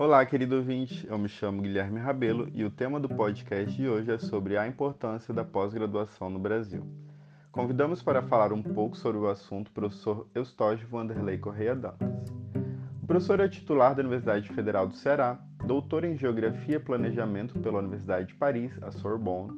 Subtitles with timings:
[0.00, 1.06] Olá, querido ouvinte.
[1.06, 4.66] Eu me chamo Guilherme Rabelo e o tema do podcast de hoje é sobre a
[4.66, 6.86] importância da pós-graduação no Brasil.
[7.52, 12.32] Convidamos para falar um pouco sobre o assunto o professor Eustógio Vanderlei Correia Dantas.
[13.02, 17.80] O professor é titular da Universidade Federal do Ceará, doutor em Geografia e Planejamento pela
[17.80, 19.52] Universidade de Paris, a Sorbonne,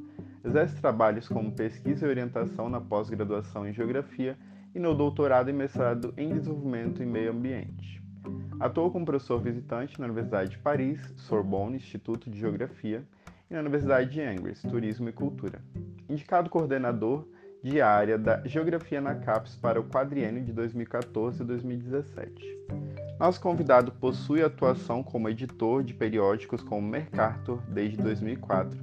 [0.45, 4.37] exerce trabalhos como pesquisa e orientação na pós-graduação em Geografia
[4.75, 8.02] e no doutorado e mestrado em Desenvolvimento e Meio Ambiente.
[8.63, 13.03] Atuou como professor visitante na Universidade de Paris, Sorbonne, Instituto de Geografia,
[13.51, 15.61] e na Universidade de Angers, Turismo e Cultura.
[16.09, 17.27] Indicado coordenador
[17.61, 22.59] de área da Geografia na CAPES para o quadriênio de 2014 e 2017.
[23.19, 28.79] Nosso convidado possui atuação como editor de periódicos como Mercator desde 2004,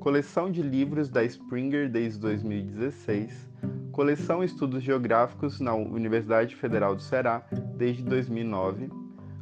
[0.00, 3.46] coleção de livros da Springer desde 2016,
[3.92, 7.42] coleção Estudos Geográficos na Universidade Federal do Ceará
[7.76, 8.88] desde 2009,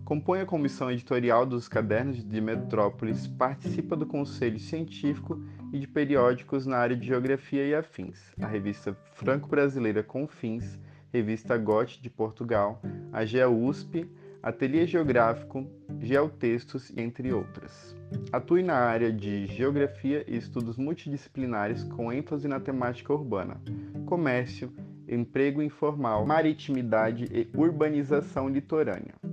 [0.07, 6.65] compõe a comissão editorial dos Cadernos de Metrópolis, participa do Conselho Científico e de periódicos
[6.65, 10.79] na área de Geografia e Afins, a revista Franco-Brasileira Confins,
[11.13, 12.81] revista GOT de Portugal,
[13.13, 14.09] a GeoUSP,
[14.41, 15.67] Ateliê Geográfico,
[16.01, 17.97] Geotextos entre outras.
[18.31, 23.61] Atue na área de Geografia e Estudos Multidisciplinares com ênfase na temática urbana,
[24.07, 24.73] comércio,
[25.09, 29.26] emprego informal, maritimidade e urbanização litorânea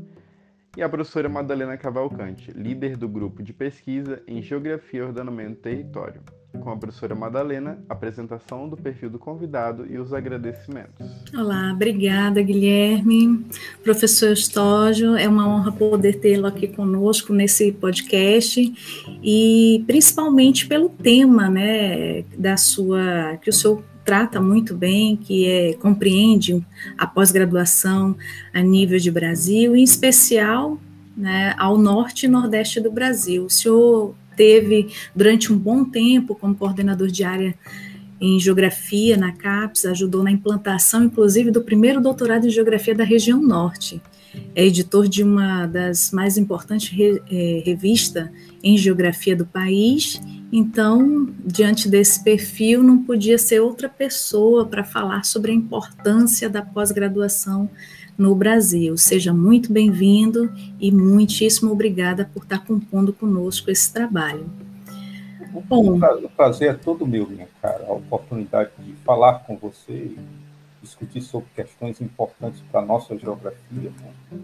[0.75, 6.21] e a professora Madalena Cavalcante, líder do grupo de pesquisa em Geografia, Ordenamento e Território.
[6.59, 11.07] Com a professora Madalena, apresentação do perfil do convidado e os agradecimentos.
[11.35, 13.43] Olá, obrigada, Guilherme.
[13.83, 18.71] Professor Estógio, é uma honra poder tê-lo aqui conosco nesse podcast
[19.23, 25.73] e principalmente pelo tema, né, da sua que o senhor trata muito bem, que é,
[25.73, 26.63] compreende
[26.97, 28.15] a pós-graduação
[28.53, 30.79] a nível de Brasil, em especial
[31.15, 33.45] né, ao norte e nordeste do Brasil.
[33.45, 37.55] O senhor teve durante um bom tempo como coordenador de área
[38.19, 43.41] em geografia na CAPES, ajudou na implantação, inclusive, do primeiro doutorado em geografia da região
[43.41, 44.01] norte.
[44.55, 48.29] É editor de uma das mais importantes re, é, revistas
[48.63, 50.21] em geografia do país
[50.55, 56.61] então, diante desse perfil, não podia ser outra pessoa para falar sobre a importância da
[56.61, 57.67] pós-graduação
[58.15, 58.95] no Brasil.
[58.95, 64.45] Seja muito bem-vindo e muitíssimo obrigada por estar compondo conosco esse trabalho.
[65.67, 70.15] Bom, o prazer é todo meu, minha cara, a oportunidade de falar com você
[70.83, 73.91] discutir sobre questões importantes para a nossa geografia,
[74.31, 74.37] né?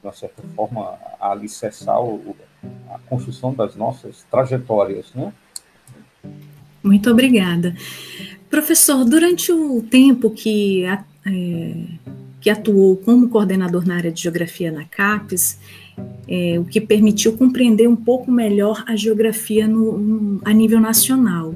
[0.00, 2.34] De uma certa forma, alicerçar o,
[2.90, 5.32] a construção das nossas trajetórias, né?
[6.82, 7.74] Muito obrigada.
[8.48, 11.04] Professor, durante o tempo que, é,
[12.40, 15.58] que atuou como coordenador na área de geografia na CAPES,
[16.26, 21.54] é, o que permitiu compreender um pouco melhor a geografia no, no, a nível nacional,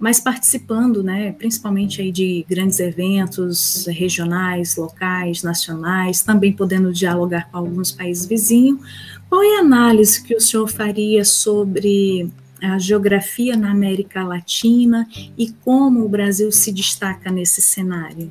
[0.00, 7.58] mas participando, né, principalmente aí de grandes eventos regionais, locais, nacionais, também podendo dialogar com
[7.58, 8.80] alguns países vizinhos.
[9.28, 12.30] Qual é a análise que o senhor faria sobre
[12.62, 15.06] a geografia na América Latina
[15.36, 18.30] e como o Brasil se destaca nesse cenário?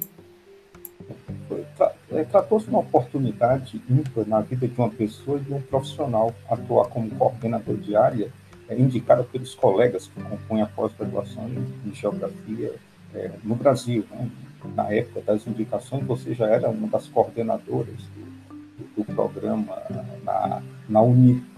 [2.11, 6.87] É, tratou-se uma oportunidade ímpar na vida de uma pessoa e de um profissional atuar
[6.87, 8.31] como coordenador de área,
[8.77, 12.73] indicada pelos colegas que compõem a pós-graduação em, geografia
[13.13, 14.05] é, no Brasil.
[14.11, 14.29] Né?
[14.75, 18.01] Na época das indicações, você já era uma das coordenadoras
[18.95, 19.77] do, do programa
[20.23, 21.49] na, na Unip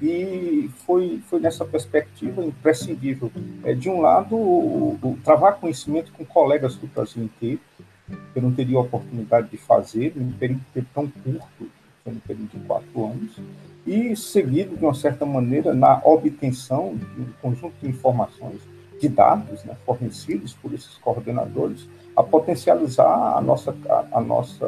[0.00, 3.30] e foi, foi nessa perspectiva imprescindível.
[3.64, 7.60] É, de um lado, o, o, travar conhecimento com colegas do Brasil inteiro,
[8.06, 11.70] que eu não teria a oportunidade de fazer em um período tão curto,
[12.04, 13.38] foi um período de quatro anos,
[13.86, 18.60] e seguido, de uma certa maneira, na obtenção de um conjunto de informações,
[19.00, 23.74] de dados né, fornecidos por esses coordenadores, a potencializar a nossa,
[24.12, 24.66] a, nossa,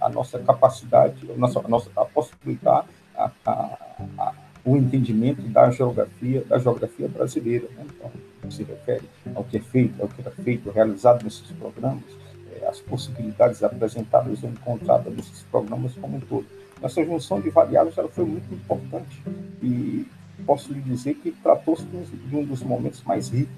[0.00, 2.84] a nossa capacidade, a nossa, a nossa a
[3.16, 4.32] a, a,
[4.64, 7.66] o entendimento da geografia, da geografia brasileira.
[7.74, 7.86] Né?
[7.96, 12.04] Então, se refere ao que é feito, ao que é feito, realizado nesses programas,
[12.52, 16.46] é, as possibilidades apresentadas ou encontradas nesses programas como um todo.
[16.82, 19.22] Essa junção de variáveis ela foi muito importante
[19.62, 20.06] e
[20.46, 23.54] posso lhe dizer que tratou-se de um dos momentos mais ricos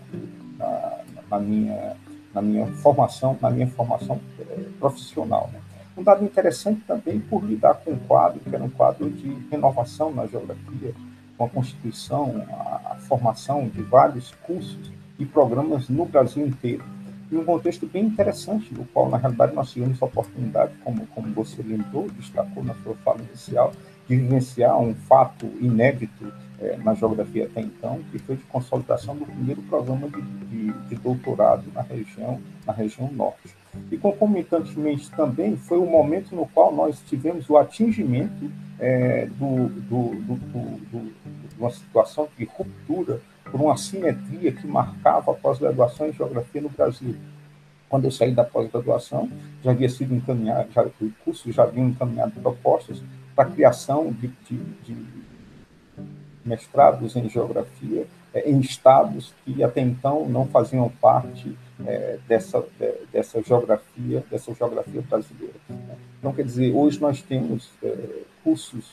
[0.58, 0.98] na,
[1.30, 1.96] na, minha
[2.34, 4.44] na minha formação na minha formação é,
[4.78, 5.50] profissional.
[5.52, 5.60] Né?
[5.96, 10.10] Um dado interessante também por lidar com um quadro, que era um quadro de renovação
[10.10, 10.94] na geografia,
[11.36, 16.84] com a constituição, a, a formação de vários cursos e programas no Brasil inteiro.
[17.30, 21.32] E um contexto bem interessante, no qual, na realidade, nós tivemos a oportunidade, como, como
[21.32, 23.72] você lembrou, destacou na sua fala inicial,
[24.08, 29.24] de vivenciar um fato inédito é, na geografia até então, que foi de consolidação do
[29.24, 33.54] primeiro programa de, de, de, doutorado na região, na região norte.
[33.90, 38.50] E concomitantemente também foi o momento no qual nós tivemos o atingimento
[38.80, 41.14] é, do, do, do,
[41.48, 46.68] de uma situação de ruptura por uma simetria que marcava a pós-graduação em geografia no
[46.68, 47.16] Brasil.
[47.88, 49.28] Quando eu saí da pós-graduação,
[49.62, 53.02] já havia sido encaminhado, já, o curso já havia encaminhado propostas
[53.34, 54.96] para a criação de, de, de
[56.44, 62.92] mestrados em geografia é, em estados que até então não faziam parte é, dessa, de,
[63.12, 65.54] dessa geografia, dessa geografia brasileira.
[66.18, 68.92] Então, quer dizer, hoje nós temos é, cursos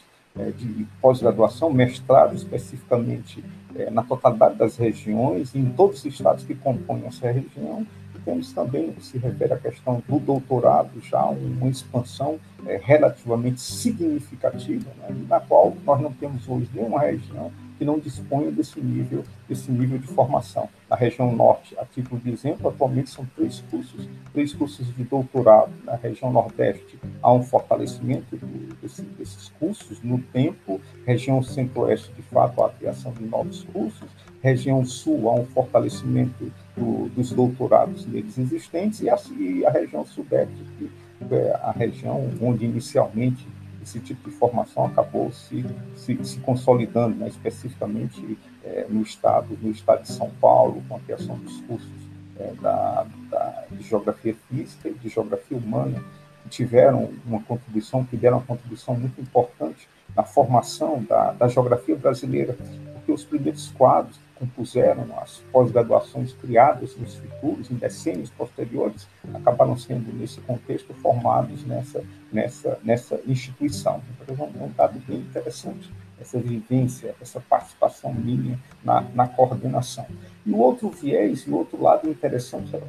[0.52, 3.44] de pós-graduação, mestrado especificamente
[3.76, 7.86] é, na totalidade das regiões, em todos os estados que compõem essa região,
[8.28, 15.16] temos também, se refere à questão do doutorado, já uma expansão é, relativamente significativa, né,
[15.30, 19.98] na qual nós não temos hoje nenhuma região que não disponham desse nível, desse nível
[19.98, 20.68] de formação.
[20.90, 25.72] Na região norte, a título de exemplo, atualmente são três cursos, três cursos de doutorado.
[25.84, 28.38] Na região nordeste, há um fortalecimento
[28.82, 30.82] desse, desses cursos no tempo.
[31.06, 34.10] Região centro-oeste, de fato, há a criação de novos cursos.
[34.42, 39.02] Região sul, há um fortalecimento do, dos doutorados neles existentes.
[39.02, 40.66] E a, e a região sudeste,
[41.32, 43.48] é a região onde inicialmente
[43.88, 49.72] esse tipo de formação acabou se, se, se consolidando, né, especificamente é, no estado no
[49.72, 51.90] estado de São Paulo, com a criação dos cursos
[52.38, 56.04] é, da, da, de geografia física e de geografia humana,
[56.44, 61.96] que tiveram uma contribuição, que deram uma contribuição muito importante na formação da, da geografia
[61.96, 62.58] brasileira,
[62.94, 70.14] porque os primeiros quadros compuseram as pós-graduações criadas nos futuros, em decênios posteriores, acabaram sendo,
[70.14, 74.02] nesse contexto, formados nessa, nessa, nessa instituição.
[74.22, 80.06] Então, é um dado bem interessante, essa vivência, essa participação minha na, na coordenação.
[80.46, 82.82] E o outro viés, e o outro lado interessante é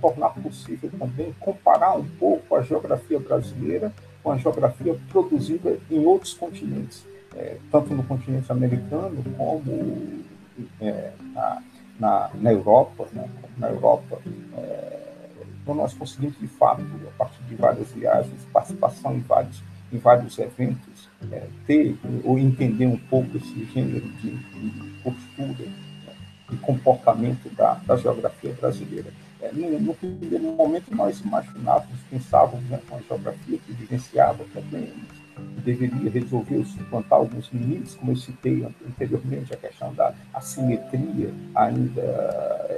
[0.00, 3.92] tornar possível também comparar um pouco a geografia brasileira
[4.22, 7.06] com a geografia produzida em outros continentes,
[7.36, 10.24] é, tanto no continente americano como
[10.80, 11.62] é, na,
[11.98, 14.20] na, na, Europa, né, na Europa,
[14.56, 15.06] é,
[15.62, 19.62] então nós conseguimos de fato, a partir de várias viagens, participação em vários,
[19.92, 26.14] em vários eventos, é, ter ou entender um pouco esse gênero de, de postura né,
[26.52, 29.12] e comportamento da, da geografia brasileira.
[29.40, 35.25] É, no, no, primeiro momento nós imaginávamos, pensávamos né, com a geografia que vivenciava problemas,
[35.64, 42.02] deveria resolver ou suplantar alguns limites, como eu citei anteriormente, a questão da assimetria ainda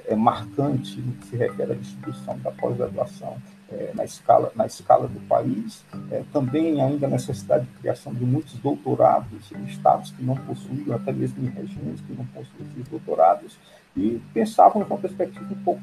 [0.07, 3.37] é marcante no que se refere à distribuição da pós-graduação
[3.71, 8.25] é, na, escala, na escala do país, é, também ainda a necessidade de criação de
[8.25, 12.89] muitos doutorados em estados que não possuíam, até mesmo em regiões que não possuíam esses
[12.89, 13.59] doutorados,
[13.97, 15.83] e pensavam uma perspectiva um pouco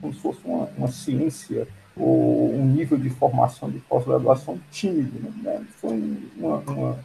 [0.00, 5.18] como se fosse uma, uma ciência ou um nível de formação de pós-graduação tímido.
[5.42, 5.64] Né?
[5.80, 6.98] Foi uma, uma,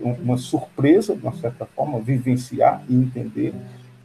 [0.00, 3.54] uma, surpresa, de uma certa forma, vivenciar e entender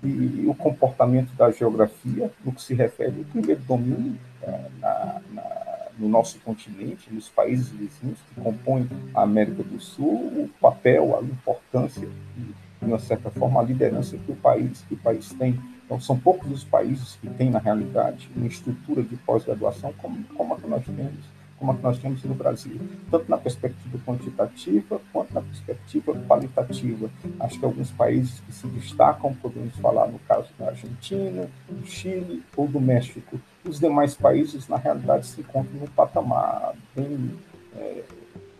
[0.03, 5.87] e, o comportamento da geografia no que se refere ao primeiro domínio é, na, na,
[5.97, 11.21] no nosso continente, nos países vizinhos que compõem a América do Sul, o papel, a
[11.21, 15.59] importância e, de uma certa forma, a liderança que o país, que o país tem
[15.91, 20.53] então, são poucos os países que têm, na realidade, uma estrutura de pós-graduação como, como
[20.53, 21.25] a que nós temos,
[21.59, 22.79] como a que nós temos no Brasil,
[23.11, 27.09] tanto na perspectiva quantitativa quanto na perspectiva qualitativa.
[27.41, 32.41] Acho que alguns países que se destacam, podemos falar no caso da Argentina, do Chile
[32.55, 33.37] ou do México.
[33.65, 37.37] Os demais países, na realidade, se encontram no patamar bem,
[37.75, 38.03] é,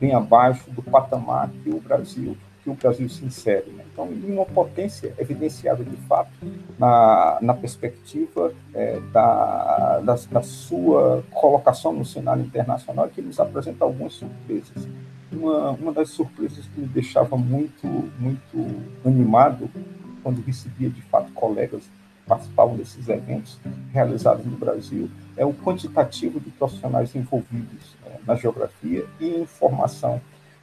[0.01, 3.71] bem abaixo do patamar que o Brasil que o Brasil se insere.
[3.71, 3.83] Né?
[3.91, 6.31] Então, uma potência evidenciada de fato
[6.77, 13.83] na, na perspectiva é, da, da, da, sua colocação no cenário internacional que nos apresenta
[13.83, 14.87] algumas surpresas.
[15.31, 17.87] Uma, uma das surpresas que me deixava muito,
[18.19, 19.69] muito animado
[20.21, 23.59] quando recebia de fato colegas que participavam desses eventos
[23.91, 30.21] realizados no Brasil é o quantitativo de profissionais envolvidos né, na geografia e em formação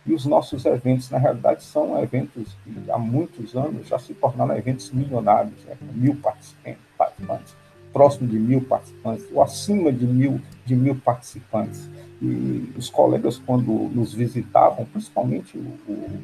[0.09, 4.57] e os nossos eventos, na realidade, são eventos que há muitos anos já se tornaram
[4.57, 7.55] eventos milionários, né, mil participantes,
[7.93, 11.91] próximo de mil participantes, ou acima de mil, de mil participantes.
[12.23, 16.21] E os colegas, quando nos visitavam, principalmente o, o,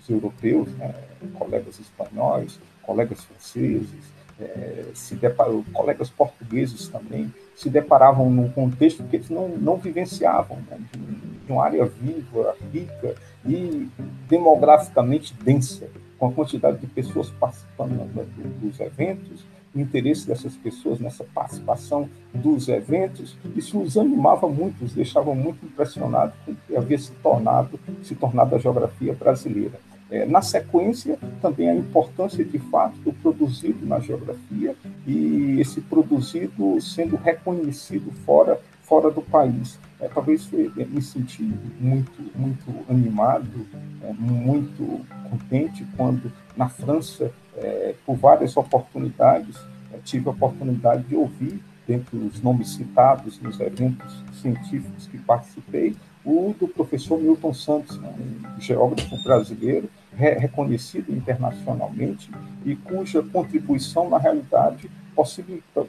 [0.00, 0.94] os europeus, né,
[1.34, 4.04] colegas espanhóis, colegas franceses,
[4.40, 10.58] é, se deparou, colegas portugueses também, se deparavam num contexto que eles não, não vivenciavam,
[10.70, 10.78] né?
[10.92, 13.88] de, uma área viva, rica e
[14.28, 15.88] demograficamente densa,
[16.18, 18.26] com a quantidade de pessoas participando né,
[18.60, 24.92] dos eventos, o interesse dessas pessoas nessa participação dos eventos, isso os animava muito, os
[24.92, 29.80] deixava muito impressionados com o que havia se tornado, se tornado a geografia brasileira.
[30.10, 34.74] É, na sequência, também a importância de fato do produzido na geografia
[35.06, 39.78] e esse produzido sendo reconhecido fora, fora do país.
[40.00, 41.42] É, talvez me senti
[41.78, 43.66] muito, muito animado,
[44.02, 49.56] é, muito contente quando na França, é, por várias oportunidades,
[49.92, 55.96] é, tive a oportunidade de ouvir, dentre os nomes citados nos eventos científicos que participei,
[56.24, 58.14] o do professor Milton Santos, né,
[58.56, 59.88] um geógrafo brasileiro,
[60.18, 62.30] reconhecido internacionalmente
[62.64, 64.90] e cuja contribuição, na realidade,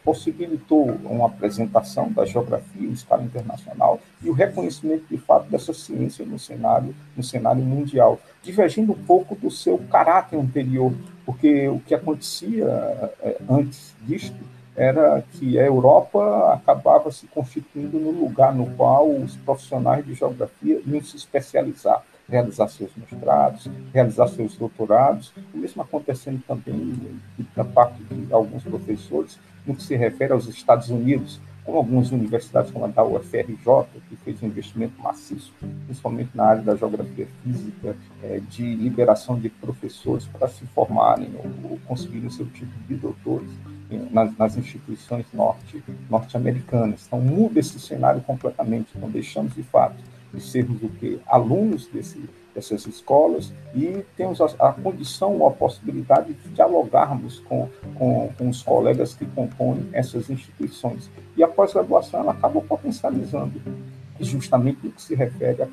[0.04, 6.26] possibilitou, uma apresentação da geografia em escala internacional e o reconhecimento, de fato, dessa ciência
[6.26, 10.94] no cenário, no cenário mundial, divergindo um pouco do seu caráter anterior,
[11.26, 12.66] porque o que acontecia
[13.22, 14.40] eh, antes disto
[14.76, 20.82] era que a Europa acabava se constituindo no lugar no qual os profissionais de geografia
[20.86, 26.96] iam se especializar, realizar seus mestrados, realizar seus doutorados, o mesmo acontecendo também
[27.56, 32.72] da parte de alguns professores no que se refere aos Estados Unidos, como algumas universidades
[32.72, 35.54] como a da UFRJ, que fez um investimento maciço,
[35.86, 41.30] principalmente na área da geografia física, é, de liberação de professores para se formarem
[41.64, 43.50] ou, conseguirem seu título de doutores
[44.12, 47.06] nas, nas instituições norte, norte-americanas.
[47.08, 48.90] Então, muda esse cenário completamente.
[48.96, 49.96] Então, deixamos, de fato,
[50.34, 51.20] de sermos o quê?
[51.28, 57.70] Alunos desse, dessas escolas e temos a, a condição ou a possibilidade de dialogarmos com,
[57.96, 61.10] com, com, os colegas que compõem essas instituições.
[61.36, 63.62] E a pós-graduação ela acaba potencializando
[64.20, 65.68] justamente no que se refere à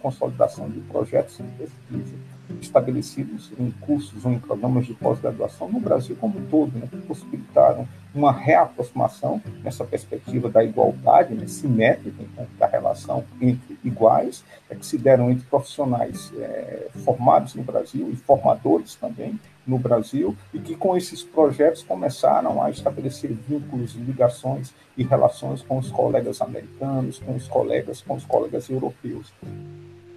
[0.00, 6.16] consolidação de projetos de pesquisa estabelecidos em cursos ou em programas de pós-graduação no Brasil
[6.20, 12.46] como um todo, né, que possibilitaram uma reaproximação nessa perspectiva da igualdade né, simétrica, então,
[12.58, 18.16] da relação entre iguais, é, que se deram entre profissionais é, formados no Brasil e
[18.16, 25.04] formadores também no Brasil, e que com esses projetos começaram a estabelecer vínculos, ligações e
[25.04, 29.32] relações com os colegas americanos, com os colegas, com os colegas europeus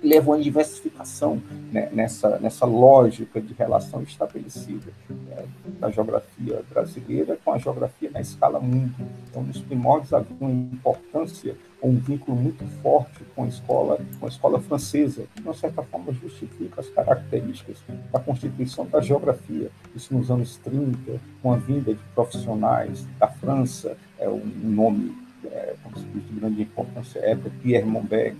[0.01, 5.45] levou à diversificação né, nessa, nessa lógica de relação estabelecida né,
[5.79, 8.93] da geografia brasileira com a geografia na escala mundo.
[9.29, 14.29] Então, nos primórdios havia uma importância, um vínculo muito forte com a escola, com a
[14.29, 17.77] escola francesa, que, de uma certa forma, justifica as características
[18.11, 19.69] da constituição da geografia.
[19.95, 25.75] Isso nos anos 30, com a vinda de profissionais da França, é um nome é,
[25.95, 28.35] de grande importância é Pierre Monbeck,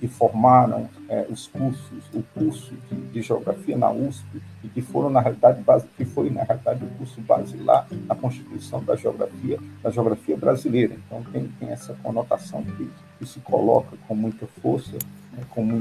[0.00, 4.24] que formaram é, os cursos, o curso de, de, geografia na USP
[4.64, 8.82] e que foram na realidade base, que foi na realidade o curso basilar na constituição
[8.82, 10.96] da geografia da geografia brasileira.
[11.06, 12.88] Então tem, tem essa conotação que,
[13.18, 14.96] que se coloca com muita força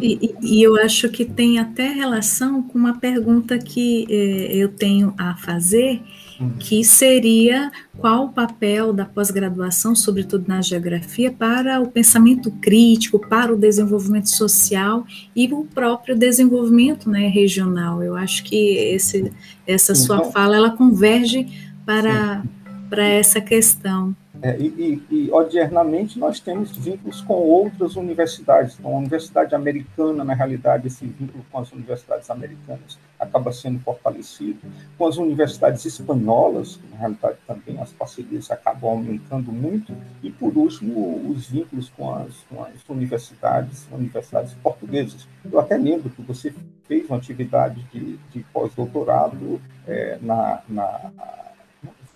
[0.01, 5.13] e, e, eu acho que tem até relação com uma pergunta que eh, eu tenho
[5.17, 6.01] a fazer,
[6.39, 6.53] uhum.
[6.60, 13.53] que seria qual o papel da pós-graduação, sobretudo na geografia, para o pensamento crítico, para
[13.53, 15.05] o desenvolvimento social
[15.36, 18.01] e o próprio desenvolvimento né, regional.
[18.01, 19.31] Eu acho que esse,
[19.67, 21.48] essa sua então, fala ela converge
[21.86, 22.43] para,
[22.89, 24.15] para essa questão.
[24.41, 28.77] É, e, e, e, odiernamente, nós temos vínculos com outras universidades.
[28.79, 34.60] Então, a Universidade Americana, na realidade, esse vínculo com as universidades americanas acaba sendo fortalecido.
[34.98, 39.93] Com as universidades espanholas, na realidade, também as parcerias acabam aumentando muito.
[40.24, 45.27] E, por último, os vínculos com as, com as universidades, universidades portuguesas.
[45.51, 46.53] Eu até lembro que você
[46.88, 51.12] fez uma atividade de, de pós-doutorado é, na, na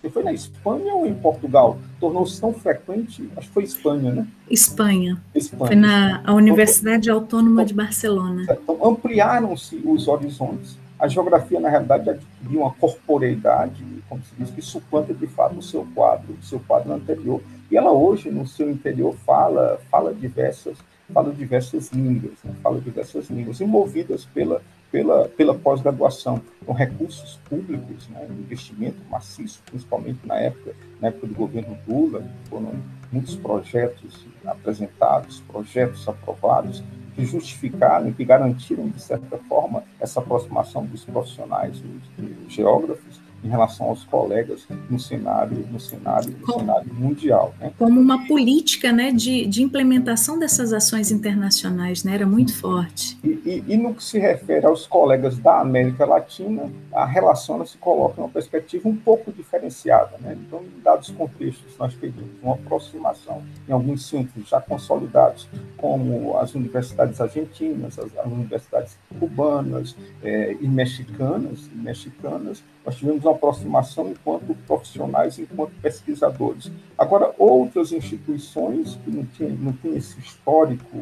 [0.04, 1.78] você foi na Espanha ou em Portugal?
[1.98, 4.26] Tornou-se tão frequente, acho que foi Espanha, né?
[4.50, 5.20] Espanha.
[5.34, 5.66] Espanha.
[5.66, 8.46] Foi na a Universidade então, Autônoma então, de Barcelona.
[8.50, 10.76] Então, ampliaram-se os horizontes.
[10.98, 15.62] A geografia, na realidade, adquiriu uma corporeidade, como se diz, que suplanta, de fato, o
[15.62, 17.40] seu quadro, o seu quadro anterior.
[17.70, 20.76] E ela hoje, no seu interior, fala, fala diversas
[21.12, 22.54] fala diversas línguas, né?
[22.62, 24.62] fala diversas línguas, envolvidas pela
[24.94, 31.34] pela, pela pós-graduação, com recursos públicos, né, investimento maciço, principalmente na época, na época do
[31.34, 32.74] governo Lula, foram
[33.10, 36.84] muitos projetos apresentados, projetos aprovados,
[37.16, 43.86] que justificaram, que garantiram, de certa forma, essa aproximação dos profissionais, dos geógrafos, em relação
[43.86, 47.54] aos colegas no cenário, no cenário, no cenário mundial.
[47.60, 47.72] Né?
[47.78, 52.14] Como uma política né, de, de implementação dessas ações internacionais, né?
[52.14, 53.18] era muito forte.
[53.22, 57.76] E, e, e no que se refere aos colegas da América Latina, a relação se
[57.76, 60.16] coloca em uma perspectiva um pouco diferenciada.
[60.20, 60.36] Né?
[60.40, 66.54] Então, em dados contextos, nós teríamos uma aproximação em alguns centros já consolidados, como as
[66.54, 74.10] universidades argentinas, as, as universidades cubanas é, e mexicanas, e mexicanas, nós tivemos uma aproximação
[74.10, 76.70] enquanto profissionais, enquanto pesquisadores.
[76.98, 80.98] Agora, outras instituições que não tinham, não tinham esse histórico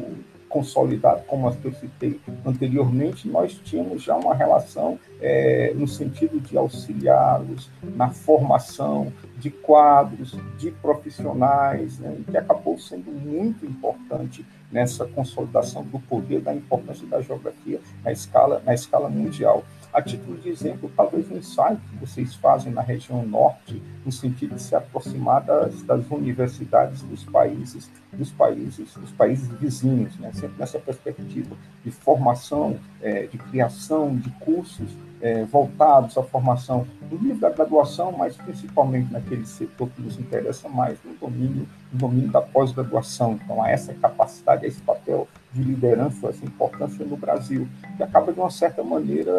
[0.53, 6.39] consolidado, como as que eu citei anteriormente, nós tínhamos já uma relação é, no sentido
[6.39, 15.05] de auxiliá-los na formação de quadros, de profissionais, né, que acabou sendo muito importante nessa
[15.05, 19.65] consolidação do poder, da importância da geografia na escala, na escala mundial.
[19.93, 24.55] A título de exemplo, talvez um ensaio que vocês fazem na região norte, no sentido
[24.55, 30.31] de se aproximar das, das universidades dos países, dos países, dos países vizinhos, né?
[30.33, 34.89] sempre nessa perspectiva de formação, é, de criação de cursos
[35.23, 40.67] é, voltados à formação do nível da graduação, mas principalmente naquele setor que nos interessa
[40.67, 43.39] mais, no domínio, no domínio da pós-graduação.
[43.41, 48.39] Então, há essa capacidade, esse papel de liderança, essa importância no Brasil, que acaba, de
[48.39, 49.31] uma certa maneira,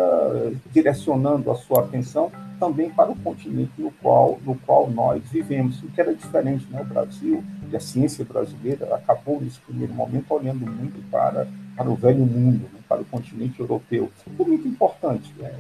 [0.73, 5.89] direcionando a sua atenção também para o continente no qual, no qual nós vivemos, o
[5.89, 6.67] que era diferente.
[6.71, 6.81] Né?
[6.81, 11.95] O Brasil e a ciência brasileira acabou, nesse primeiro momento, olhando muito para, para o
[11.95, 12.81] velho mundo, né?
[12.89, 14.11] para o continente europeu.
[14.35, 15.31] Foi muito importante.
[15.39, 15.53] Né?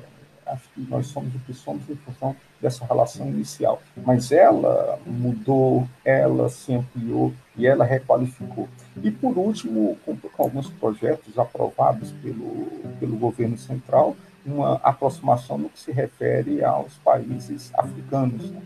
[0.46, 3.82] Acho que nós somos o que somos em função dessa relação inicial.
[3.96, 8.68] Mas ela mudou, ela se ampliou e ela requalificou.
[9.02, 12.66] E, por último, com, alguns projetos aprovados pelo,
[12.98, 18.60] pelo governo central, uma aproximação no que se refere aos países africanos, né,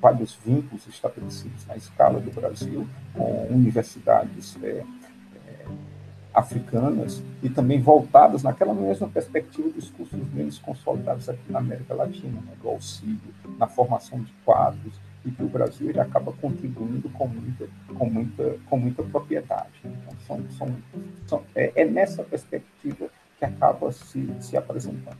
[0.00, 4.84] vários vínculos estabelecidos na escala do Brasil, com universidades é,
[6.36, 12.38] africanas e também voltadas naquela mesma perspectiva dos cursos menos consolidados aqui na América Latina,
[12.42, 13.18] né, do auxílio,
[13.58, 17.66] na formação de quadros, e que o Brasil ele acaba contribuindo com muita,
[17.98, 19.72] com muita, com muita propriedade.
[19.82, 20.76] Então, são, são,
[21.26, 23.08] são é, é nessa perspectiva
[23.38, 25.16] que acaba se, se apresentando.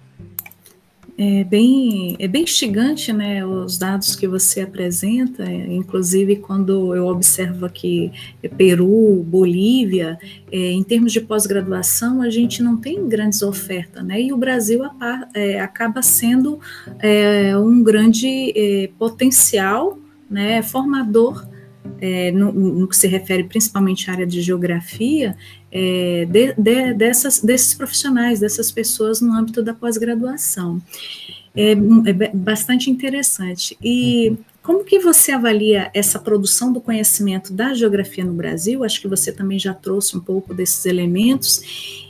[1.18, 7.64] É bem, é bem instigante, né, os dados que você apresenta, inclusive quando eu observo
[7.64, 8.12] aqui
[8.58, 10.18] Peru, Bolívia,
[10.52, 14.82] é, em termos de pós-graduação, a gente não tem grandes ofertas, né, e o Brasil
[15.32, 16.60] é, acaba sendo
[16.98, 21.46] é, um grande é, potencial, né, formador
[22.00, 25.36] é, no, no, que se refere principalmente à área de geografia,
[25.78, 30.80] é, de, de, dessas, desses profissionais, dessas pessoas no âmbito da pós-graduação.
[31.54, 33.76] É, é, bastante interessante.
[33.82, 38.84] E como que você avalia essa produção do conhecimento da geografia no Brasil?
[38.84, 41.60] Acho que você também já trouxe um pouco desses elementos.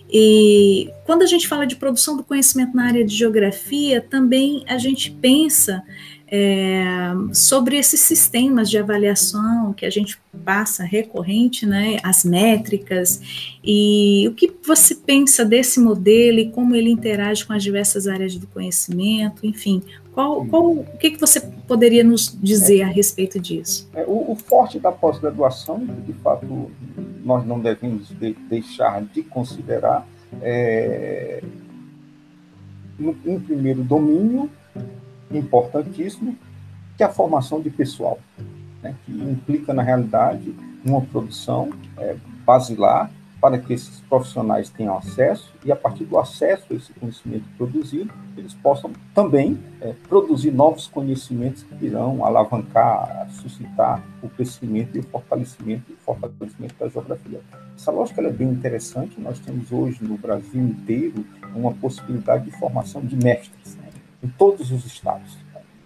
[0.08, 4.78] E quando a gente fala de produção do conhecimento na área de geografia, também a
[4.78, 5.82] gente pensa
[6.28, 6.86] é,
[7.32, 14.34] sobre esses sistemas de avaliação que a gente passa recorrente, né, as métricas, e o
[14.34, 19.46] que você pensa desse modelo e como ele interage com as diversas áreas do conhecimento,
[19.46, 23.88] enfim, qual, qual, o que, que você poderia nos dizer a respeito disso?
[23.94, 26.70] É, o, o, forte da pós-graduação, de fato,
[27.22, 30.08] nós não devemos de, deixar de considerar,
[30.40, 31.42] é,
[32.98, 34.50] um, um primeiro domínio
[35.30, 36.36] importantíssimo,
[36.96, 38.18] que é a formação de pessoal,
[38.82, 43.10] né, que implica, na realidade, uma produção é, basilar
[43.40, 48.12] para que esses profissionais tenham acesso e, a partir do acesso a esse conhecimento produzido,
[48.36, 55.02] eles possam também é, produzir novos conhecimentos que irão alavancar, suscitar o crescimento e o
[55.02, 57.40] fortalecimento, o fortalecimento da geografia.
[57.76, 59.20] Essa lógica é bem interessante.
[59.20, 63.76] Nós temos hoje no Brasil inteiro uma possibilidade de formação de mestres.
[63.76, 63.85] Né?
[64.26, 65.38] Em todos os estados.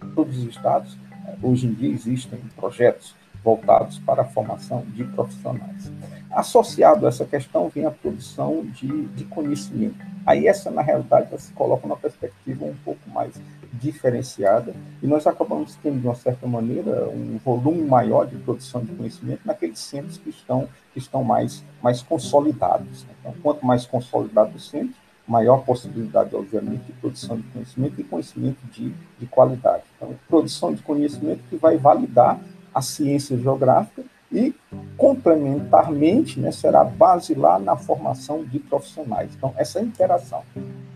[0.02, 5.04] Em todos os estados, eh, hoje em dia, existem projetos voltados para a formação de
[5.04, 5.92] profissionais.
[6.30, 9.98] Associado a essa questão vem a produção de, de conhecimento.
[10.24, 13.34] Aí essa, na realidade, se coloca numa perspectiva um pouco mais
[13.72, 18.92] diferenciada e nós acabamos tendo, de uma certa maneira, um volume maior de produção de
[18.92, 23.06] conhecimento naqueles centros que estão, que estão mais, mais consolidados.
[23.18, 24.94] Então, quanto mais consolidado o centro,
[25.30, 29.84] maior possibilidade, obviamente, de produção de conhecimento e conhecimento de, de qualidade.
[29.96, 32.40] Então, produção de conhecimento que vai validar
[32.74, 34.54] a ciência geográfica e,
[34.96, 39.30] complementarmente, né, será base lá na formação de profissionais.
[39.36, 40.42] Então, essa interação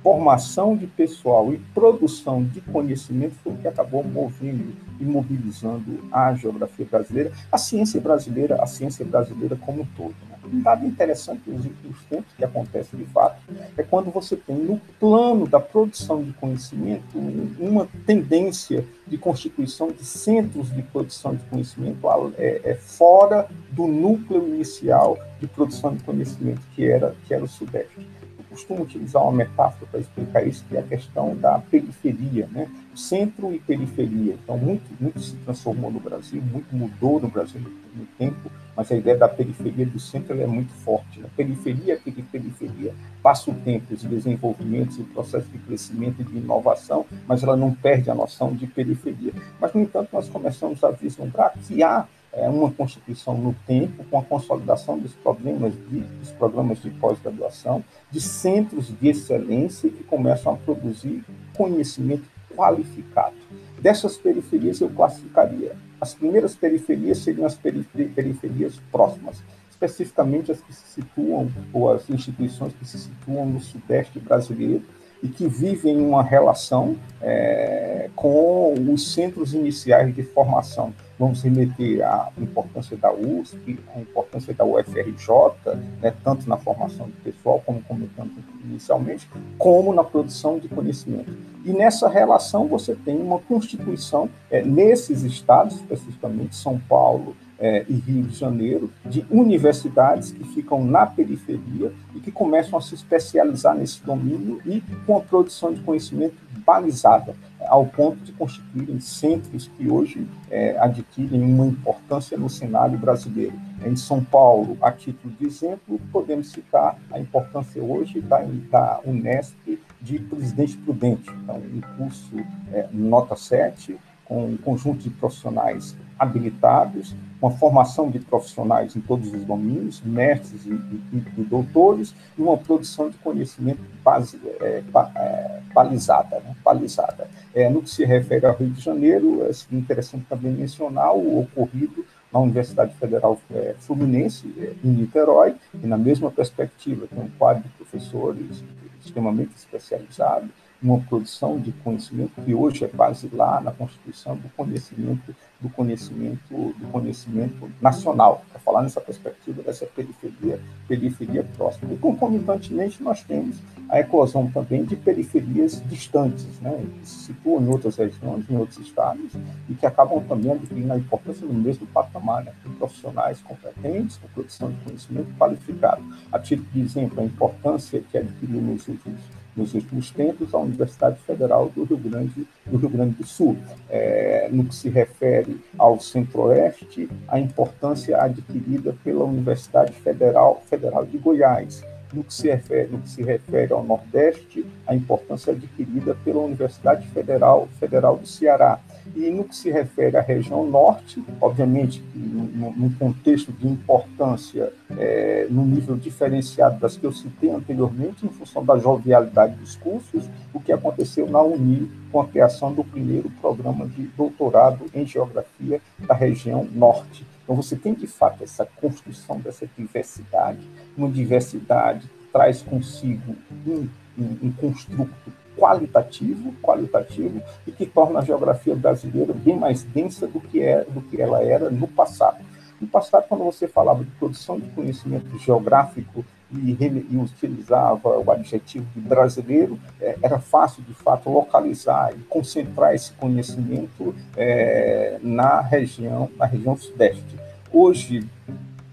[0.05, 6.35] formação de pessoal e produção de conhecimento foi o que acabou movendo e mobilizando a
[6.35, 10.15] geografia brasileira, a ciência brasileira, a ciência brasileira como um todo.
[10.29, 10.34] Né?
[10.53, 13.41] Um dado interessante nos últimos tempos que acontece de fato
[13.77, 17.19] é quando você tem no plano da produção de conhecimento
[17.59, 21.99] uma tendência de constituição de centros de produção de conhecimento
[22.37, 27.49] é, é fora do núcleo inicial de produção de conhecimento que era que era o
[27.49, 28.07] Sudeste
[28.55, 32.71] costumo utilizar uma metáfora para explicar isso, que é a questão da periferia, né?
[32.95, 34.35] centro e periferia.
[34.43, 38.97] Então, muito, muito se transformou no Brasil, muito mudou no Brasil no tempo, mas a
[38.97, 41.21] ideia da periferia do centro é muito forte.
[41.21, 41.29] Né?
[41.37, 47.07] Periferia, que periferia passa o tempo, os desenvolvimentos, o processo de crescimento e de inovação,
[47.27, 49.33] mas ela não perde a noção de periferia.
[49.61, 54.19] Mas, no entanto, nós começamos a vislumbrar que há é, uma constituição no tempo, com
[54.19, 60.53] a consolidação dos problemas de, dos programas de pós-graduação, de centros de excelência que começam
[60.53, 61.25] a produzir
[61.57, 62.25] conhecimento
[62.57, 63.37] qualificado.
[63.85, 65.77] Dessas periferias eu classificaria.
[66.01, 72.73] As primeiras periferias seriam as periferias próximas, especificamente as que se situam, ou as instituições
[72.73, 74.83] que se situam no sudeste brasileiro,
[75.23, 80.95] e que vivem uma relação é, com os centros iniciais de formação.
[81.19, 87.17] Vamos remeter à importância da USP, à importância da UFRJ, né, tanto na formação do
[87.23, 88.33] pessoal, como comentamos
[88.65, 91.33] inicialmente, como na produção de conhecimento.
[91.65, 97.95] E nessa relação você tem uma constituição, é, nesses estados, especificamente São Paulo, é, e
[97.95, 103.75] Rio de Janeiro, de universidades que ficam na periferia e que começam a se especializar
[103.75, 106.35] nesse domínio e com a produção de conhecimento
[106.67, 107.35] balizada,
[107.69, 113.55] ao ponto de constituírem centros que hoje é, adquirem uma importância no cenário brasileiro.
[113.85, 119.79] Em São Paulo, a título de exemplo, podemos citar a importância hoje da, da Unesp
[120.01, 122.37] de Presidente Prudente, então, um curso
[122.73, 129.33] é, nota 7, com um conjunto de profissionais habilitados, uma formação de profissionais em todos
[129.33, 134.83] os domínios, mestres e, e, e doutores, e uma produção de conhecimento base, é,
[135.17, 136.41] é, balizada.
[136.41, 136.55] Né?
[136.65, 137.29] balizada.
[137.55, 142.05] É, no que se refere ao Rio de Janeiro, é interessante também mencionar o ocorrido
[142.33, 147.63] na Universidade Federal é, Fluminense, é, em Niterói, e na mesma perspectiva, tem um quadro
[147.63, 148.65] de professores
[149.05, 150.51] extremamente especializados,
[150.85, 156.43] uma produção de conhecimento que hoje é base lá na constituição do conhecimento do conhecimento
[156.51, 158.45] do conhecimento nacional.
[158.51, 161.95] Para falar nessa perspectiva dessa periferia periferia próxima.
[161.95, 163.57] E concomitantemente nós temos
[163.89, 166.85] a eclosão também de periferias distantes né?
[167.01, 169.33] Que se situam em outras regiões em outros estados
[169.69, 172.53] e que acabam também adquirindo a importância no mesmo patamar né?
[172.79, 176.03] profissionais competentes com produção de conhecimento qualificado.
[176.31, 179.21] A título de exemplo a importância que adquiriu nos últimos
[179.57, 183.57] nos últimos tempos a Universidade Federal do Rio Grande do, Rio Grande do Sul.
[183.89, 191.19] É, no que se refere ao Centro-Oeste, a importância adquirida pela Universidade Federal, Federal de
[191.19, 191.85] Goiás.
[192.13, 197.07] No que, se refere, no que se refere ao Nordeste, a importância adquirida pela Universidade
[197.09, 198.79] Federal, Federal do Ceará.
[199.15, 205.65] E no que se refere à região norte, obviamente, num contexto de importância é, no
[205.65, 210.73] nível diferenciado das que eu citei anteriormente, em função da jovialidade dos cursos, o que
[210.73, 216.67] aconteceu na Uni com a criação do primeiro programa de doutorado em geografia da região
[216.73, 217.27] norte.
[217.43, 223.37] Então, você tem, de fato, essa construção dessa diversidade, uma diversidade traz consigo
[223.67, 223.89] um,
[224.19, 230.41] um, um construto qualitativo, qualitativo e que torna a geografia brasileira bem mais densa do
[230.41, 232.45] que, é, do que ela era no passado.
[232.81, 236.77] No passado, quando você falava de produção de conhecimento geográfico e,
[237.11, 243.13] e utilizava o adjetivo de brasileiro, é, era fácil, de fato, localizar e concentrar esse
[243.13, 247.39] conhecimento é, na região, na região sudeste.
[247.73, 248.29] Hoje,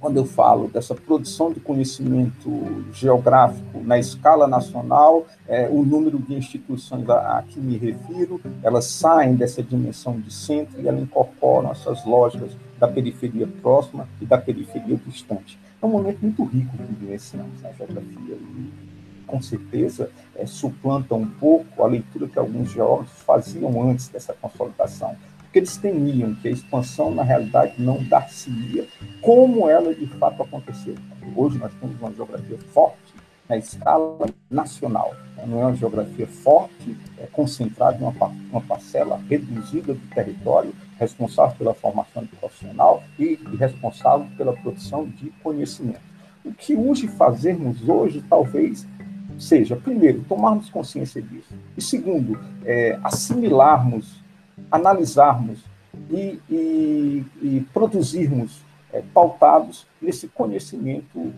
[0.02, 2.50] quando eu falo dessa produção de conhecimento
[2.92, 8.86] geográfico na escala nacional, é, o número de instituições a, a, que me refiro, elas
[8.86, 14.40] saem dessa dimensão de centro e elas incorporam essas lógicas da periferia próxima e da
[14.40, 15.60] periferia distante.
[15.80, 18.72] É um momento muito rico que vivenciamos na geografia e,
[19.28, 25.16] com certeza, é, suplanta um pouco a leitura que alguns geólogos faziam antes dessa consolidação
[25.52, 28.88] porque eles temiam que a expansão, na realidade, não dar-se-ia
[29.22, 30.96] como ela de fato aconteceu.
[31.36, 33.14] Hoje nós temos uma geografia forte
[33.50, 35.14] na escala nacional,
[35.46, 38.14] não é uma geografia forte, é concentrada em
[38.50, 46.00] uma, parcela reduzida do território, responsável pela formação profissional e responsável pela produção de conhecimento.
[46.46, 48.88] O que urge fazermos hoje, talvez,
[49.38, 54.21] seja, primeiro, tomarmos consciência disso, e segundo, é, assimilarmos,
[54.72, 55.60] analisarmos
[56.10, 58.62] e, e, e produzirmos
[58.92, 61.34] é, pautados nesse conhecimento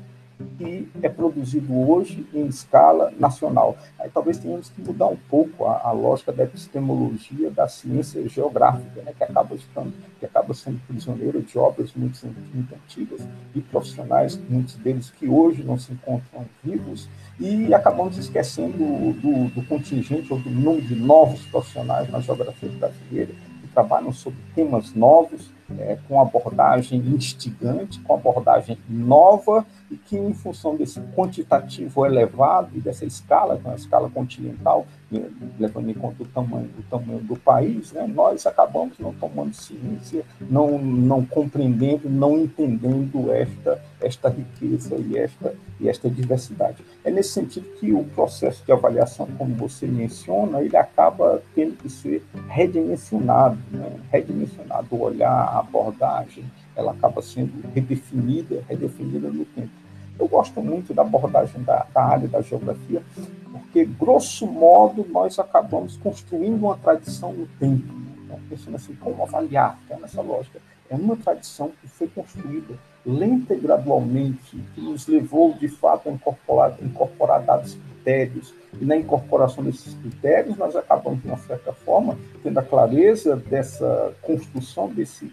[0.57, 3.77] que é produzido hoje em escala nacional.
[3.99, 9.01] Aí talvez tenhamos que mudar um pouco a, a lógica da epistemologia da ciência geográfica,
[9.03, 12.19] né, que acaba estando, que acaba sendo prisioneira de obras muito,
[12.53, 13.21] muito antigas
[13.55, 17.07] e profissionais, muitos deles que hoje não se encontram vivos,
[17.39, 23.33] e acabamos esquecendo do, do contingente ou do número de novos profissionais na geografia brasileira
[23.61, 30.33] que trabalham sobre temas novos é, com abordagem instigante, com abordagem nova, e que, em
[30.33, 35.93] função desse quantitativo elevado e dessa escala, que é uma escala continental, né, levando em
[35.93, 41.25] conta o tamanho, o tamanho do país, né, nós acabamos não tomando ciência, não, não
[41.25, 46.83] compreendendo, não entendendo esta, esta riqueza e esta, e esta diversidade.
[47.03, 51.89] É nesse sentido que o processo de avaliação, como você menciona, ele acaba tendo que
[51.89, 59.71] ser redimensionado, né, redimensionado, o olhar, a abordagem, ela acaba sendo redefinida, redefinida no tempo.
[60.19, 63.01] Eu gosto muito da abordagem da, da área da geografia,
[63.51, 67.93] porque, grosso modo, nós acabamos construindo uma tradição no tempo.
[68.23, 69.79] Então, pensando assim, como avaliar?
[69.85, 70.59] Então, nessa lógica.
[70.89, 76.11] É uma tradição que foi construída lenta e gradualmente, que nos levou, de fato, a
[76.11, 78.53] incorporar, incorporar dados critérios.
[78.79, 84.13] E na incorporação desses critérios, nós acabamos, de uma certa forma, tendo a clareza dessa
[84.21, 85.31] construção desse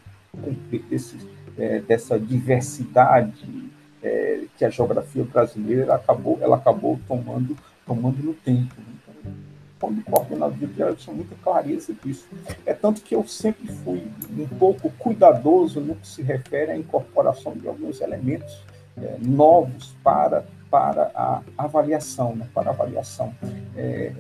[0.89, 1.19] desse,
[1.59, 3.71] é, dessa diversidade
[4.03, 8.75] é, que a geografia brasileira acabou, ela acabou tomando, tomando no tempo.
[8.79, 9.35] Então,
[9.79, 12.29] quando coordenador de eu tinha muita clareza disso.
[12.67, 17.55] É tanto que eu sempre fui um pouco cuidadoso no que se refere à incorporação
[17.55, 18.63] de alguns elementos
[18.97, 22.47] é, novos para, para a avaliação, né?
[22.55, 23.35] para a avaliação.
[23.77, 24.13] É,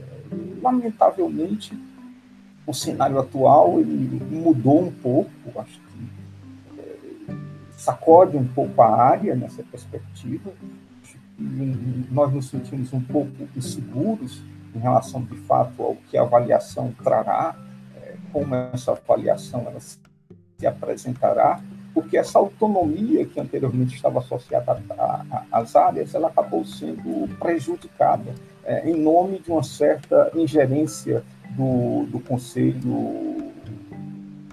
[0.62, 1.78] lamentavelmente,
[2.66, 5.80] o cenário atual ele mudou um pouco, acho
[7.80, 10.52] sacode um pouco a área nessa perspectiva.
[12.10, 14.42] Nós nos sentimos um pouco inseguros
[14.74, 17.56] em relação, de fato, ao que a avaliação trará,
[17.96, 19.98] é, como essa avaliação ela se
[20.66, 21.60] apresentará,
[21.94, 24.80] porque essa autonomia que anteriormente estava associada
[25.50, 31.24] às áreas, ela acabou sendo prejudicada é, em nome de uma certa ingerência
[31.56, 33.50] do, do Conselho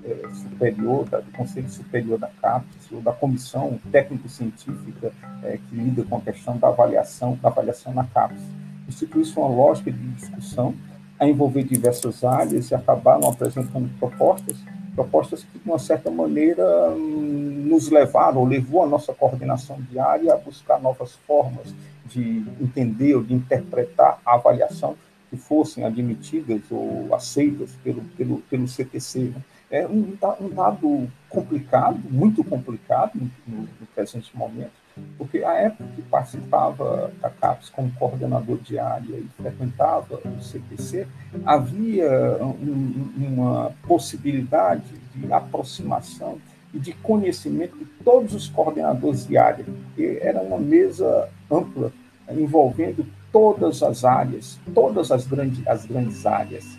[0.07, 5.11] é, superior, da, do Conselho Superior da CAPES, ou da Comissão Técnico-Científica
[5.43, 8.41] é, que lida com a questão da avaliação, da avaliação na CAPES.
[8.87, 10.73] Institui-se uma lógica de discussão
[11.19, 14.57] a envolver diversas áreas e acabaram apresentando propostas,
[14.95, 20.37] propostas que, de uma certa maneira, nos levaram, ou levou a nossa coordenação diária a
[20.37, 21.73] buscar novas formas
[22.05, 24.95] de entender ou de interpretar a avaliação
[25.29, 29.33] que fossem admitidas ou aceitas pelo, pelo, pelo CTC.
[29.35, 29.41] Né?
[29.69, 33.12] É um, um dado complicado, muito complicado
[33.45, 34.71] no, no, presente momento,
[35.17, 41.08] porque a época que participava da CAPES como coordenador de área e frequentava o CPC,
[41.45, 42.10] havia
[42.41, 46.39] um, uma possibilidade de aproximação
[46.73, 51.91] e de conhecimento de todos os coordenadores de área, porque era uma mesa ampla,
[52.30, 56.77] envolvendo todas as áreas, todas as grandes, as grandes áreas.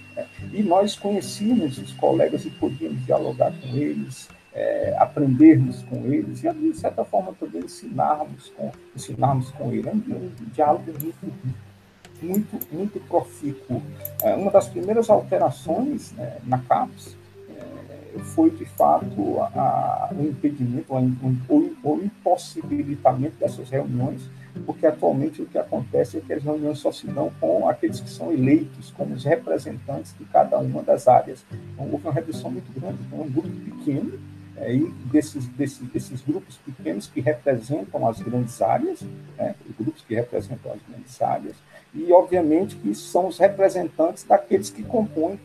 [0.52, 6.52] E nós conhecíamos os colegas e podíamos dialogar com eles, é, aprendermos com eles e,
[6.52, 9.86] de certa forma, também ensinarmos com, ensinarmos com eles.
[9.86, 11.54] É um, um diálogo muito,
[12.22, 13.82] muito, muito profícuo.
[14.22, 17.16] É, uma das primeiras alterações né, na CAPES
[17.50, 24.28] é, foi, de fato, o impedimento, o, o impossibilitamento dessas reuniões
[24.64, 28.10] porque atualmente o que acontece é que as reuniões só se dão com aqueles que
[28.10, 31.44] são eleitos como os representantes de cada uma das áreas.
[31.72, 34.18] Então, houve uma redução muito grande, então, um grupo pequeno,
[34.56, 39.02] é, e desses, desses, desses grupos pequenos que representam as grandes áreas,
[39.36, 41.56] né, grupos que representam as grandes áreas,
[41.94, 45.38] e, obviamente, que são os representantes daqueles que compõem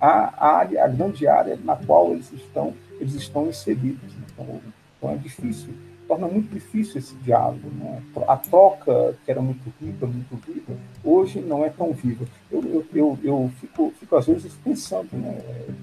[0.00, 4.12] a área, a grande área na qual eles estão, eles estão inseridos.
[4.32, 4.60] Então,
[4.96, 5.74] então é difícil
[6.08, 7.70] torna muito difícil esse diálogo.
[7.78, 8.02] Né?
[8.26, 10.72] A troca, que era muito rica, muito viva,
[11.04, 12.24] hoje não é tão viva.
[12.50, 15.38] Eu, eu, eu, eu fico, fico, às vezes, pensando né?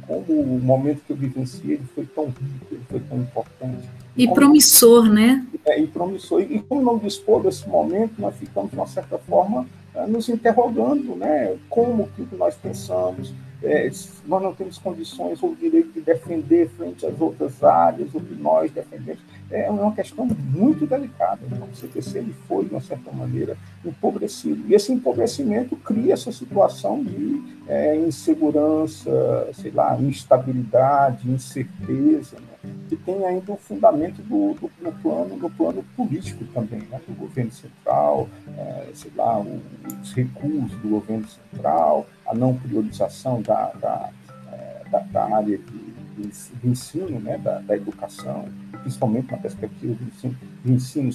[0.07, 3.88] como o momento que eu vivenciei foi tão rico, ele foi tão importante.
[4.17, 5.45] E como, promissor, né?
[5.65, 6.41] É, e promissor.
[6.41, 10.27] E, e como não dispor desse momento, nós ficamos, de uma certa forma, eh, nos
[10.27, 11.55] interrogando, né?
[11.69, 13.33] Como que nós pensamos,
[13.63, 13.89] é,
[14.25, 18.71] nós não temos condições ou direito de defender frente às outras áreas o que nós
[18.71, 19.21] defendemos.
[19.51, 21.39] É uma questão muito delicada.
[21.45, 24.63] Então, o CPC ele foi, de uma certa maneira, empobrecido.
[24.67, 32.73] E esse empobrecimento cria essa situação de é, insegurança, sei lá, instabilidade, incerteza, né?
[32.89, 36.99] que tem ainda um fundamento do, do, no, plano, no plano político também, né?
[37.08, 38.27] do governo central,
[38.58, 44.10] é, sei lá, os recursos do governo central, a não priorização da, da,
[44.51, 45.84] é, da, da área de,
[46.15, 47.38] de ensino, né?
[47.38, 48.47] da, da educação,
[48.82, 51.12] principalmente na perspectiva do ensino, do ensino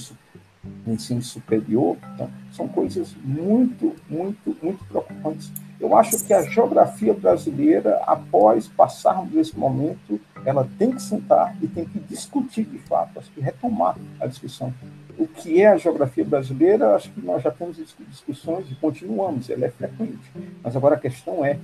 [0.87, 5.51] ensino superior, então, são coisas muito, muito, muito preocupantes.
[5.79, 11.67] Eu acho que a geografia brasileira, após passarmos esse momento, ela tem que sentar e
[11.67, 14.75] tem que discutir de fato, acho que retomar a discussão.
[15.19, 19.67] O que é a geografia brasileira, acho que nós já temos discussões e continuamos, ela
[19.67, 20.31] é frequente.
[20.63, 21.59] Mas agora a questão é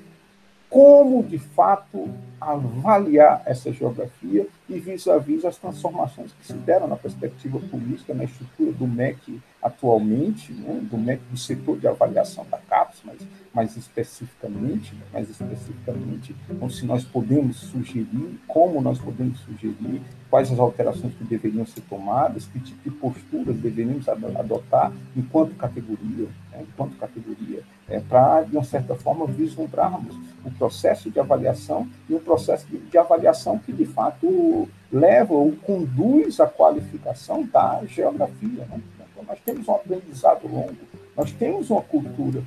[0.68, 2.08] como, de fato,
[2.40, 8.24] avaliar essa geografia e vis-à-vis -vis as transformações que se deram na perspectiva política, na
[8.24, 13.18] estrutura do MEC atualmente, né, do MEC do setor de avaliação da CAPES, mas
[13.52, 20.58] mais especificamente, mais especificamente, então, se nós podemos sugerir, como nós podemos sugerir, quais as
[20.58, 26.98] alterações que deveriam ser tomadas, que tipo de posturas deveríamos adotar enquanto categoria, né, enquanto
[26.98, 32.66] categoria, é, para, de uma certa forma, vislumbrarmos o processo de avaliação e um processo
[32.66, 38.64] de, de avaliação que, de fato, leva ou conduz à qualificação da geografia.
[38.66, 38.80] Né?
[39.12, 40.76] Então, nós temos um aprendizado longo,
[41.16, 42.42] nós temos uma cultura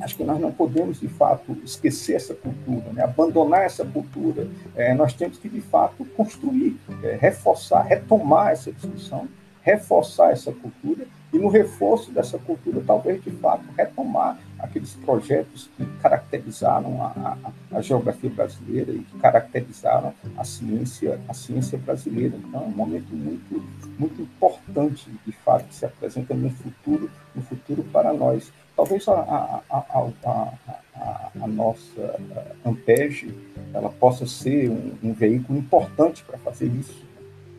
[0.00, 3.04] Acho que nós não podemos, de fato, esquecer essa cultura, né?
[3.04, 4.48] abandonar essa cultura.
[4.74, 9.28] É, nós temos que, de fato, construir, é, reforçar, retomar essa discussão,
[9.62, 15.84] reforçar essa cultura e, no reforço dessa cultura, talvez, de fato, retomar aqueles projetos que
[16.00, 17.36] caracterizaram a,
[17.72, 22.36] a, a geografia brasileira e que caracterizaram a ciência, a ciência brasileira.
[22.36, 23.64] Então, é um momento muito,
[23.98, 29.62] muito importante, de fato, que se apresenta no futuro, no futuro para nós talvez a,
[29.70, 32.20] a, nossa
[32.64, 33.34] Ampege
[33.72, 37.03] ela possa ser um, um veículo importante para fazer isso.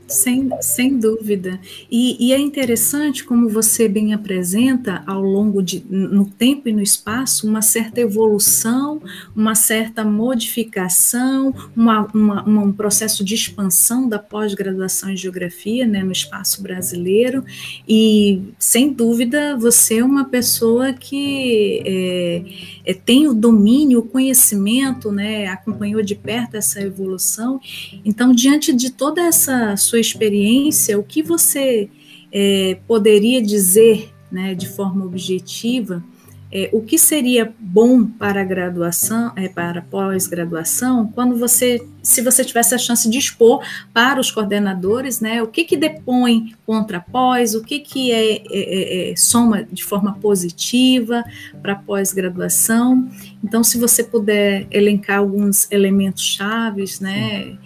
[0.07, 1.59] Sem, sem dúvida.
[1.89, 6.81] E, e, é interessante como você bem apresenta ao longo de no tempo e no
[6.81, 9.01] espaço uma certa evolução,
[9.35, 16.03] uma certa modificação, uma, uma, uma um processo de expansão da pós-graduação em geografia né,
[16.03, 17.43] no espaço brasileiro.
[17.87, 25.11] E sem dúvida você é uma pessoa que é, é, tem o domínio, o conhecimento,
[25.11, 27.59] né, acompanhou de perto essa evolução.
[28.03, 31.89] Então, diante de toda essa sua sua experiência, o que você
[32.31, 36.03] é, poderia dizer né, de forma objetiva
[36.57, 42.45] é, o que seria bom para a graduação, é, para pós-graduação, quando você, se você
[42.45, 43.61] tivesse a chance de expor
[43.93, 48.39] para os coordenadores, né, o que que depõe contra pós, o que que é, é,
[48.49, 51.25] é, é soma de forma positiva
[51.61, 53.05] para pós-graduação.
[53.43, 57.57] Então, se você puder elencar alguns elementos chaves, né,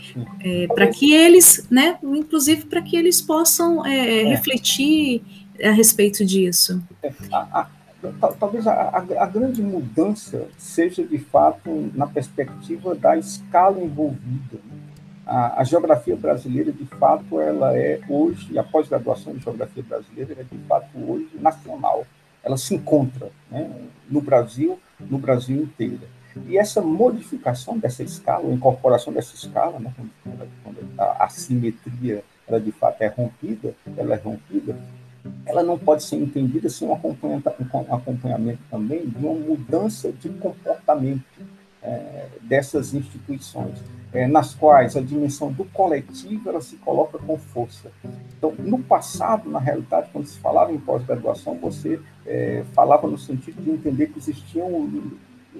[0.43, 5.21] é, para que eles, né, inclusive para que eles possam é, refletir
[5.63, 6.81] a respeito disso.
[7.31, 7.67] A,
[8.39, 14.57] talvez a, a, grande mudança seja de fato na perspectiva da escala envolvida.
[15.25, 20.43] A, a geografia brasileira, de fato, ela é hoje, a pós-graduação de geografia brasileira é
[20.43, 22.05] de fato hoje nacional.
[22.43, 23.69] Ela se encontra né,
[24.09, 26.01] no Brasil, no Brasil inteiro.
[26.47, 32.71] E essa modificação dessa escala, a incorporação dessa escala, né, quando, a assimetria ela de
[32.71, 34.75] fato é rompida, ela é rompida,
[35.45, 40.29] ela não pode ser entendida sem um acompanhamento, um acompanhamento também de uma mudança de
[40.29, 41.23] comportamento
[41.81, 43.81] é, dessas instituições,
[44.13, 47.91] é, nas quais a dimensão do coletivo ela se coloca com força.
[48.37, 53.61] Então, no passado, na realidade, quando se falava em pós-graduação, você é, falava no sentido
[53.61, 54.89] de entender que existiam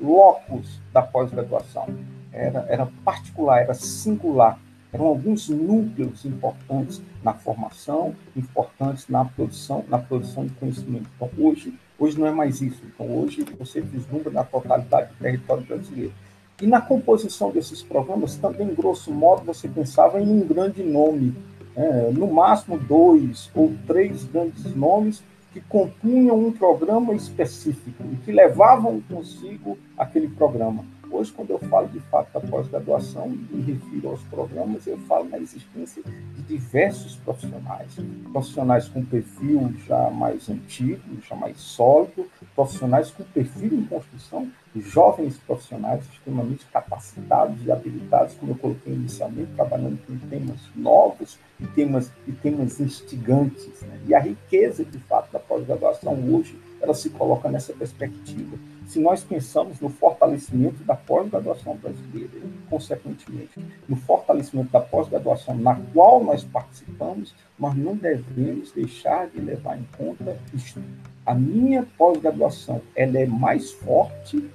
[0.02, 1.88] locos da pós-graduação.
[2.32, 4.60] Era, era particular, era singular
[4.92, 11.10] eram alguns núcleos importantes na formação, importantes na produção, na produção de conhecimento.
[11.16, 12.82] Então, hoje, hoje não é mais isso.
[12.86, 16.14] Então, hoje você vislumbra na totalidade do território brasileiro.
[16.62, 21.34] E na composição desses programas, também, grosso modo, você pensava em um grande nome,
[21.76, 22.12] né?
[22.12, 25.24] no máximo dois ou três grandes nomes
[25.54, 30.84] que compunham um programa específico e que levavam consigo aquele programa.
[31.12, 35.28] Hoje, quando eu falo de fato da pós-graduação e me refiro aos programas, eu falo
[35.28, 37.98] na existência de diversos profissionais.
[38.32, 45.38] Profissionais com perfil já mais antigo, já mais sólido, profissionais com perfil em construção, jovens
[45.38, 52.12] profissionais extremamente capacitados e habilitados, como eu coloquei inicialmente, trabalhando com temas novos e temas,
[52.28, 53.82] e temas instigantes.
[53.82, 54.00] Né?
[54.08, 58.58] E a riqueza, de fato, da pós-graduação hoje, ela se coloca nessa perspectiva.
[58.90, 65.76] Se nós pensamos no fortalecimento da pós-graduação brasileira, e, consequentemente, no fortalecimento da pós-graduação na
[65.94, 70.82] qual nós participamos, nós não devemos deixar de levar em conta isto.
[71.24, 74.50] A minha pós-graduação ela é mais forte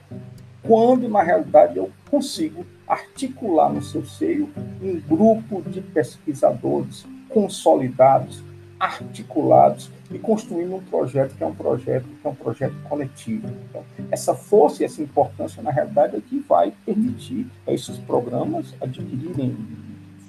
[0.65, 4.51] quando, na realidade, eu consigo articular no seu seio
[4.83, 8.43] um grupo de pesquisadores consolidados,
[8.85, 13.49] articulados e construindo um projeto que é um projeto que é um projeto coletivo.
[13.69, 18.75] Então, essa força e essa importância, na realidade, é que vai permitir a esses programas
[18.81, 19.57] adquirirem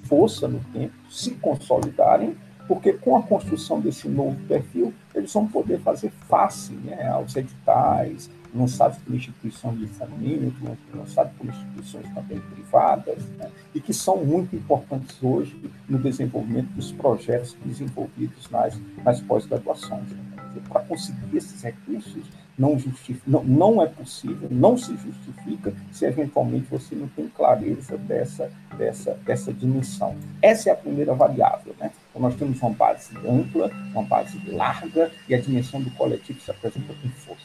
[0.04, 2.36] força no tempo, se consolidarem
[2.66, 8.28] porque com a construção desse novo perfil, eles vão poder fazer face né, aos editais,
[8.56, 14.56] lançados por instituições de fomento, lançados por instituições também privadas, né, e que são muito
[14.56, 15.56] importantes hoje
[15.88, 20.10] no desenvolvimento dos projetos desenvolvidos nas, nas pós-graduações.
[20.10, 20.22] Né.
[20.68, 22.24] Para conseguir esses recursos,
[22.58, 22.78] não,
[23.26, 29.12] não, não é possível, não se justifica se eventualmente você não tem clareza dessa, dessa,
[29.24, 30.16] dessa dimensão.
[30.40, 31.74] Essa é a primeira variável.
[31.78, 31.90] Né?
[32.16, 36.50] Então, nós temos uma base ampla, uma base larga, e a dimensão do coletivo se
[36.50, 37.44] apresenta com força.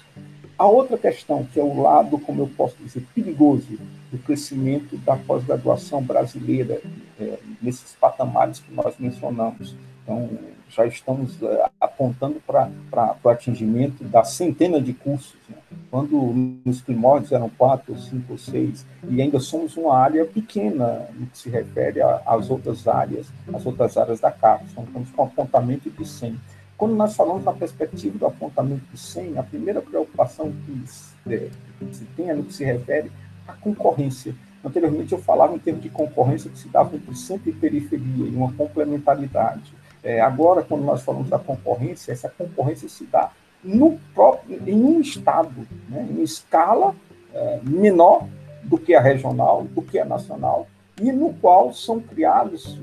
[0.58, 3.78] A outra questão, que é o lado, como eu posso dizer, perigoso
[4.10, 6.82] do crescimento da pós-graduação brasileira,
[7.20, 9.76] é, nesses patamares que nós mencionamos.
[10.04, 10.30] Então,
[10.72, 15.36] já estamos uh, apontando para o atingimento da centena de cursos.
[15.50, 15.58] Né?
[15.90, 16.18] Quando
[16.66, 21.50] nos primórdios eram quatro, cinco, seis, e ainda somos uma área pequena no que se
[21.50, 24.72] refere às outras áreas, às outras áreas da CAPES.
[24.72, 26.40] Então, estamos com apontamento de 100.
[26.78, 32.30] Quando nós falamos na perspectiva do apontamento de 100, a primeira preocupação que se tem
[32.30, 33.12] é no que se refere
[33.48, 34.34] à concorrência.
[34.64, 38.36] Anteriormente eu falava em termos de concorrência que se dava entre centro e periferia, e
[38.36, 39.74] uma complementaridade.
[40.04, 43.32] É, agora, quando nós falamos da concorrência, essa concorrência se dá
[43.64, 46.96] no próprio, em um estado, né, em escala
[47.34, 48.28] é, menor
[48.64, 50.68] do que a regional, do que a nacional,
[51.00, 52.80] e no qual são criados,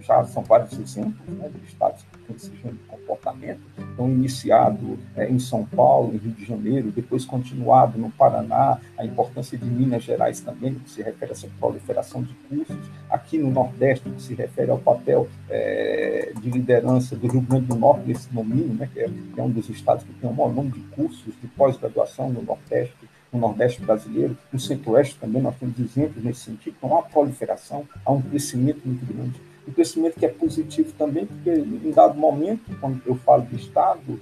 [0.00, 2.04] já são vários exemplos né, de estados
[2.38, 7.98] gênero de comportamento, então iniciado é, em São Paulo, em Rio de Janeiro, depois continuado
[7.98, 12.34] no Paraná, a importância de Minas Gerais também, que se refere a essa proliferação de
[12.48, 12.76] cursos,
[13.10, 17.66] aqui no Nordeste, no que se refere ao papel é, de liderança do Rio Grande
[17.66, 20.32] do Norte nesse domínio, né, que, é, que é um dos estados que tem o
[20.32, 25.54] maior número de cursos de pós-graduação no Nordeste, no Nordeste brasileiro, no Centro-Oeste também, nós
[25.56, 29.49] temos exemplos nesse sentido, então há proliferação, há um crescimento muito grande.
[29.70, 34.20] Um crescimento que é positivo também, porque em dado momento, quando eu falo de Estado,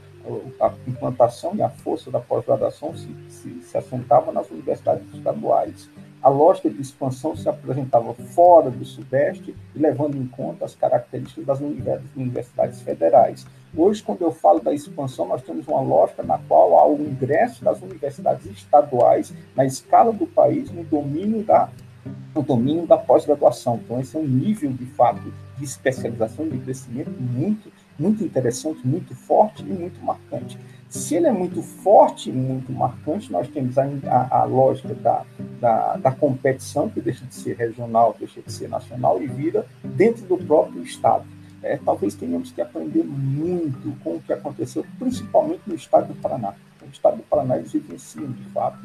[0.61, 5.89] a implantação e a força da pós-graduação se, se, se assentava nas universidades estaduais.
[6.23, 11.61] A lógica de expansão se apresentava fora do Sudeste levando em conta as características das
[12.15, 13.47] universidades federais.
[13.75, 17.65] Hoje, quando eu falo da expansão, nós temos uma lógica na qual há o ingresso
[17.65, 21.71] das universidades estaduais na escala do país no domínio da,
[22.35, 23.81] no domínio da pós-graduação.
[23.85, 25.21] Então, esse é um nível, de fato,
[25.57, 30.59] de especialização de crescimento muito, muito interessante, muito forte e muito marcante.
[30.89, 35.25] Se ele é muito forte e muito marcante, nós temos a, a, a lógica da,
[35.61, 40.25] da, da, competição, que deixa de ser regional, deixa de ser nacional e vira dentro
[40.25, 41.27] do próprio Estado.
[41.63, 46.55] É, talvez tenhamos que aprender muito com o que aconteceu, principalmente no Estado do Paraná.
[46.81, 48.79] No Estado do Paraná, eles de fato,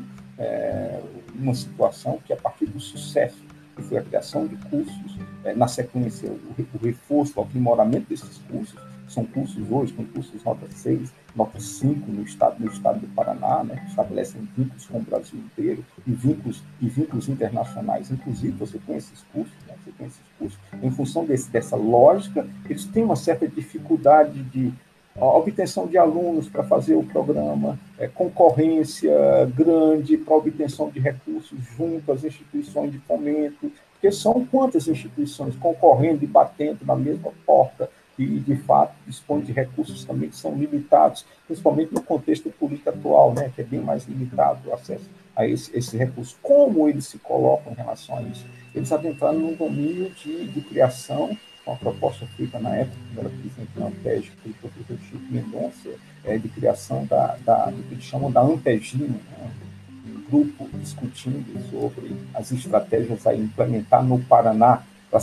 [0.43, 1.01] é,
[1.33, 3.41] uma situação que, a partir do sucesso,
[3.75, 8.37] que foi a criação de cursos, é, na sequência, o, o reforço, o aprimoramento desses
[8.49, 8.75] cursos,
[9.07, 13.63] são cursos hoje, com cursos nota 6, nota 5 no estado, no estado do Paraná,
[13.63, 18.09] né, que estabelecem vínculos com o Brasil inteiro e vínculos, e vínculos internacionais.
[18.09, 20.59] Inclusive, você tem esses cursos, né, você tem esses cursos.
[20.81, 24.73] Em função desse, dessa lógica, eles têm uma certa dificuldade de
[25.16, 29.14] a obtenção de alunos para fazer o programa, é, concorrência
[29.55, 36.24] grande para obtenção de recursos junto às instituições de fomento, porque são quantas instituições concorrendo
[36.24, 41.26] e batendo na mesma porta e, de fato, dispõe de recursos também que são limitados,
[41.47, 45.76] principalmente no contexto político atual, né, que é bem mais limitado o acesso a esse,
[45.76, 46.38] esse recurso.
[46.41, 48.45] Como eles se colocam em relação a isso?
[48.74, 51.36] Eles adentraram num domínio de, de criação,
[51.66, 55.89] uma proposta feita na época, era presidente Ampeg, pelo professor Chico Mendonça,
[56.26, 59.51] é, de criação da, da, do que eles chamam da Ampegina, né,
[60.05, 65.20] um grupo discutindo sobre as estratégias a implementar no Paraná para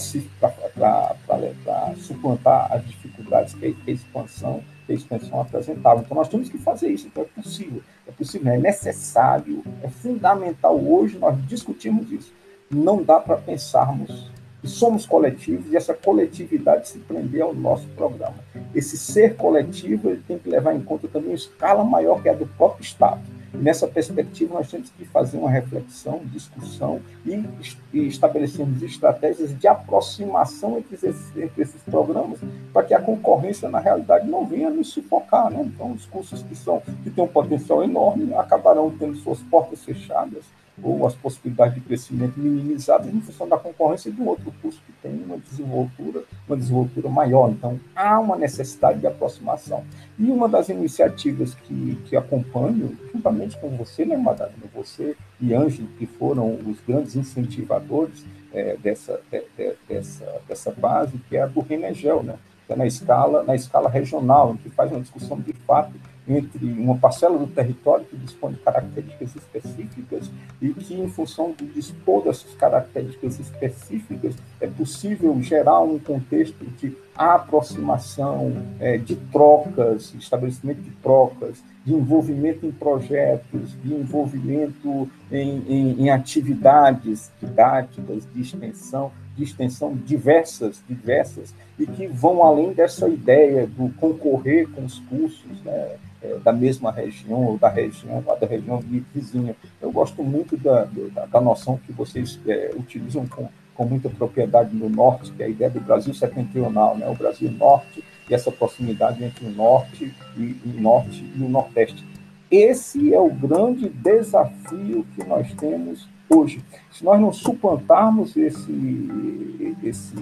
[1.97, 6.01] suplantar as dificuldades que a expansão que a extensão apresentava.
[6.01, 10.77] Então, nós temos que fazer isso, então é possível, é possível, é necessário, é fundamental
[10.79, 12.33] hoje nós discutirmos isso.
[12.71, 14.31] Não dá para pensarmos
[14.69, 18.37] somos coletivos e essa coletividade se prender ao nosso programa.
[18.75, 22.35] Esse ser coletivo ele tem que levar em conta também uma escala maior que a
[22.35, 23.21] do próprio Estado
[23.53, 27.45] nessa perspectiva, nós temos que fazer uma reflexão, discussão e,
[27.93, 32.39] e estabelecermos estratégias de aproximação entre esses, entre esses programas
[32.73, 35.51] para que a concorrência, na realidade, não venha nos sufocar.
[35.51, 35.63] Né?
[35.65, 40.45] Então, os cursos que, são, que têm um potencial enorme acabarão tendo suas portas fechadas
[40.83, 44.93] ou as possibilidades de crescimento minimizadas em função da concorrência de um outro curso que
[45.03, 47.51] tem uma desenvoltura, uma desenvoltura maior.
[47.51, 49.85] Então, há uma necessidade de aproximação.
[50.19, 55.89] E uma das iniciativas que, que acompanho, juntamente com você, né, Madalena, você e Ângelo,
[55.99, 61.47] que foram os grandes incentivadores é, dessa, de, de, dessa, dessa base, que é a
[61.47, 62.37] do Renegel, né?
[62.67, 65.93] que é na escala, na escala regional, que faz uma discussão de fato
[66.37, 71.67] entre uma parcela do território que dispõe de características específicas e que, em função de
[71.67, 80.81] dispor dessas características específicas, é possível gerar um contexto de aproximação, é, de trocas, estabelecimento
[80.81, 89.13] de trocas, de envolvimento em projetos, de envolvimento em, em, em atividades didáticas, de extensão,
[89.37, 95.63] de extensão diversas, diversas, e que vão além dessa ideia do concorrer com os cursos,
[95.65, 95.97] né?
[96.23, 98.81] É, da mesma região ou da região, da região
[99.15, 99.57] vizinha.
[99.81, 104.75] Eu gosto muito da, da, da noção que vocês é, utilizam com, com muita propriedade
[104.75, 107.09] no norte, que é a ideia do Brasil setentrional, né?
[107.09, 112.07] o Brasil norte e essa proximidade entre o norte e o norte e o nordeste.
[112.51, 116.63] Esse é o grande desafio que nós temos hoje.
[116.91, 120.15] Se nós não suplantarmos esse, esse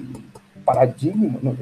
[0.65, 1.57] paradigma,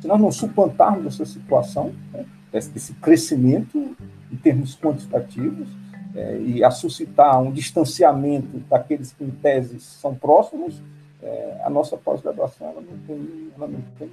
[0.00, 3.96] se nós não suplantarmos essa situação, né, desse crescimento
[4.30, 5.68] em termos quantitativos
[6.14, 10.80] é, e a suscitar um distanciamento daqueles que, em tese, são próximos,
[11.22, 14.10] é, a nossa pós-graduação ela não tem, ela não tem,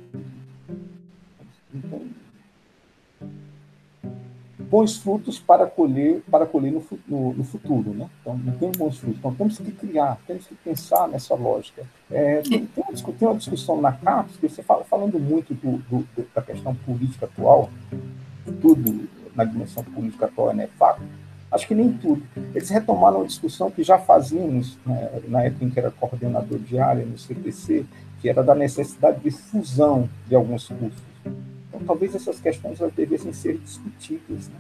[1.74, 2.12] não tem
[4.70, 8.10] bons frutos para colher para colher no, no, no, futuro, né?
[8.22, 9.18] Então não tem bons frutos.
[9.18, 11.84] Então temos que criar, temos que pensar nessa lógica.
[12.12, 16.08] É, tem, uma, tem, uma, discussão na CAPES que você fala falando muito do, do,
[16.36, 17.70] da questão política atual
[18.62, 21.04] tudo na dimensão política atual é nefasto,
[21.52, 22.24] acho que nem tudo.
[22.54, 26.80] Eles retomaram uma discussão que já fazíamos né, na época em que era coordenador de
[26.80, 27.86] área no CPC,
[28.22, 31.02] que era da necessidade de fusão de alguns cursos.
[31.68, 34.48] Então, talvez essas questões devessem ser discutidas.
[34.48, 34.56] Né?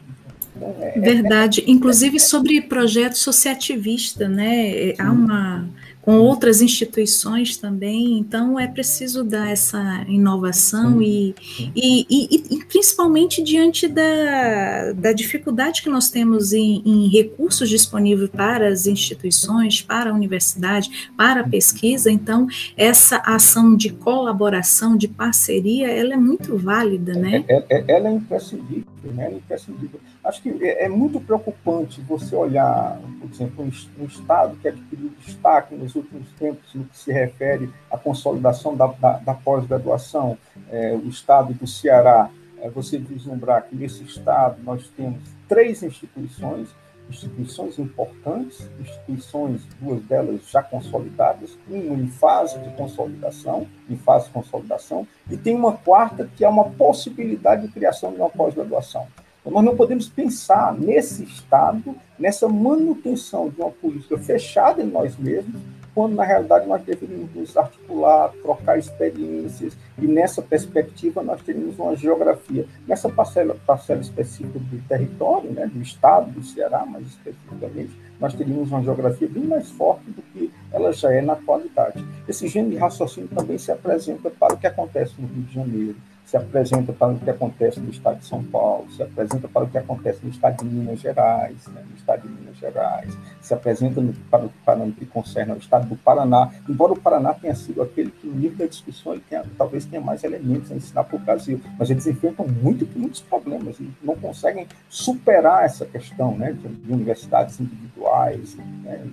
[0.55, 4.93] Então, é, Verdade, é, inclusive sobre projeto associativista, né?
[4.99, 5.67] Há uma
[6.08, 11.36] com outras instituições também, então é preciso dar essa inovação e,
[11.76, 18.30] e, e, e, principalmente diante da, da dificuldade que nós temos em, em, recursos disponíveis
[18.30, 22.47] para as instituições, para a universidade, para a pesquisa, então
[22.78, 27.43] essa ação de colaboração, de parceria, ela é muito válida, né?
[27.49, 29.26] É, é, ela é imprescindível, né?
[29.26, 29.99] Ela é imprescindível.
[30.28, 35.73] Acho que é, é, muito preocupante você olhar, por exemplo, um, Estado que adquiriu destaque
[35.73, 40.38] nos últimos tempos no que se refere à consolidação da, da, da pós-graduação,
[40.69, 42.30] é, o Estado do Ceará.
[42.59, 46.67] É, você vislumbrar que nesse Estado nós temos três instituições,
[47.09, 54.34] instituições importantes, instituições, duas delas já consolidadas, uma em fase de consolidação, em fase de
[54.34, 59.07] consolidação, e tem uma quarta que é uma possibilidade de criação de uma pós-graduação.
[59.50, 65.62] Nós não podemos pensar nesse Estado, nessa manutenção de uma política fechada em nós mesmos,
[65.95, 71.95] quando na realidade nós deveríamos nos articular, trocar experiências, e nessa perspectiva nós teríamos uma
[71.95, 72.68] geografia.
[72.88, 78.70] Nessa parcela, parcela específica do território, né, do Estado do Ceará, mais especificamente, nós teríamos
[78.70, 82.06] uma geografia bem mais forte do que ela já é na atualidade.
[82.28, 85.95] Esse gênero de raciocínio também se apresenta para o que acontece no Rio de Janeiro,
[86.28, 89.69] se apresenta para o que acontece no estado de São Paulo, se apresenta para o
[89.69, 94.01] que acontece no estado de Minas Gerais, né, no estado de Minas Gerais, se apresenta
[94.01, 97.55] no, para, o, para o que concerne ao estado do Paraná, embora o Paraná tenha
[97.55, 101.05] sido aquele que, no nível da discussão, ele tenha, talvez tenha mais elementos a ensinar
[101.05, 106.38] para o Brasil, mas eles enfrentam muito, muitos problemas e não conseguem superar essa questão
[106.38, 109.07] né, de, de universidades individuais, né,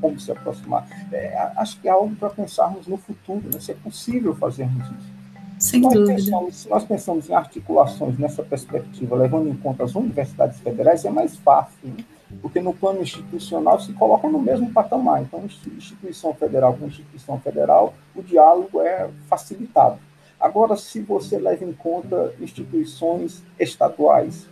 [0.00, 0.88] como se aproximar.
[1.12, 5.23] É, acho que é algo para pensarmos no futuro, né, se é possível fazermos isso.
[5.58, 6.14] Sem nós dúvida.
[6.14, 11.10] Pensamos, se nós pensamos em articulações nessa perspectiva, levando em conta as universidades federais, é
[11.10, 12.04] mais fácil, né?
[12.42, 15.22] porque no plano institucional se colocam no mesmo patamar.
[15.22, 19.98] Então, instituição federal com instituição federal, o diálogo é facilitado.
[20.40, 24.46] Agora, se você leva em conta instituições estaduais,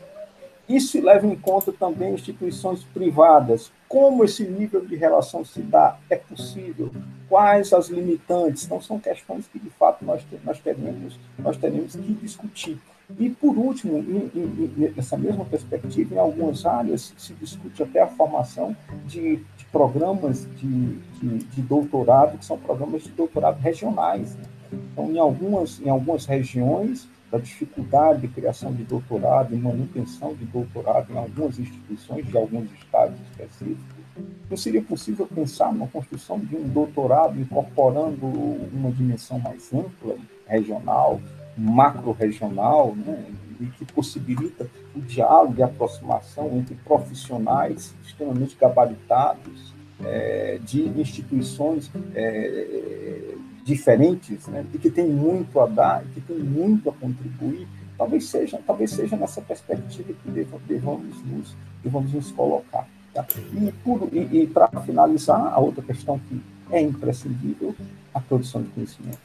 [0.76, 3.70] isso leva em conta também instituições privadas.
[3.88, 5.98] Como esse nível de relação se dá?
[6.08, 6.90] É possível?
[7.28, 8.64] Quais as limitantes?
[8.64, 12.78] Então, são questões que, de fato, nós, nós, teremos, nós teremos que discutir.
[13.18, 18.06] E, por último, em, em, nessa mesma perspectiva, em algumas áreas se discute até a
[18.06, 24.34] formação de, de programas de, de, de, doutorado, que são programas de doutorado regionais.
[24.36, 24.44] Né?
[24.72, 30.44] Então, em algumas, em algumas regiões, da dificuldade de criação de doutorado e manutenção de
[30.44, 34.04] doutorado em algumas instituições de alguns estados específicos,
[34.50, 40.14] não seria possível pensar na construção de um doutorado incorporando uma dimensão mais ampla,
[40.46, 41.22] regional,
[41.56, 43.24] macro-regional, né,
[43.58, 49.72] e que possibilita o diálogo e aproximação entre profissionais extremamente gabaritados
[50.04, 56.38] é, de instituições é, diferentes, né, e que tem muito a dar, e que tem
[56.38, 60.30] muito a contribuir, talvez seja, talvez seja nessa perspectiva que
[60.66, 62.88] devamos nos, devamos nos colocar.
[63.14, 63.26] Tá?
[63.52, 67.74] E, e, e para finalizar, a outra questão que é imprescindível,
[68.12, 69.18] a produção de conhecimento.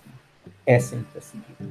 [0.65, 1.67] Essa é imprescindível.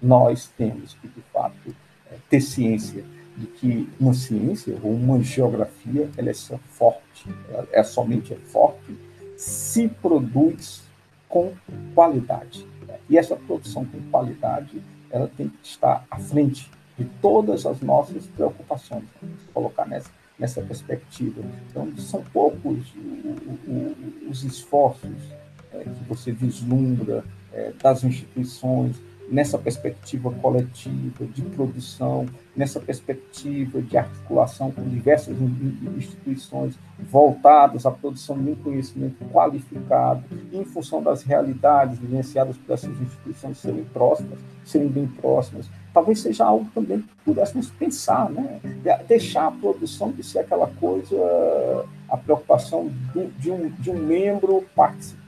[0.00, 1.74] Nós temos que, de fato,
[2.10, 3.04] é, ter ciência
[3.36, 8.96] de que uma ciência ou uma geografia ela é forte, ela é somente é forte
[9.36, 10.82] se produz
[11.28, 11.52] com
[11.94, 12.66] qualidade.
[13.08, 18.26] E essa produção com qualidade, ela tem que estar à frente de todas as nossas
[18.26, 19.04] preocupações.
[19.20, 21.42] Vamos colocar nessa, nessa perspectiva.
[21.70, 22.92] Então, são poucos
[24.28, 25.16] os esforços
[25.72, 28.96] é, que você vislumbra é, das instituições,
[29.30, 32.26] nessa perspectiva coletiva, de produção,
[32.56, 35.36] nessa perspectiva de articulação com diversas
[35.96, 42.90] instituições voltadas à produção de um conhecimento qualificado, em função das realidades vivenciadas por essas
[43.00, 45.68] instituições serem próximas, serem bem próximas.
[45.92, 48.60] Talvez seja algo também que pudéssemos pensar, né?
[49.06, 51.16] deixar a produção de ser aquela coisa,
[52.08, 52.90] a preocupação
[53.38, 55.18] de um, de um membro participar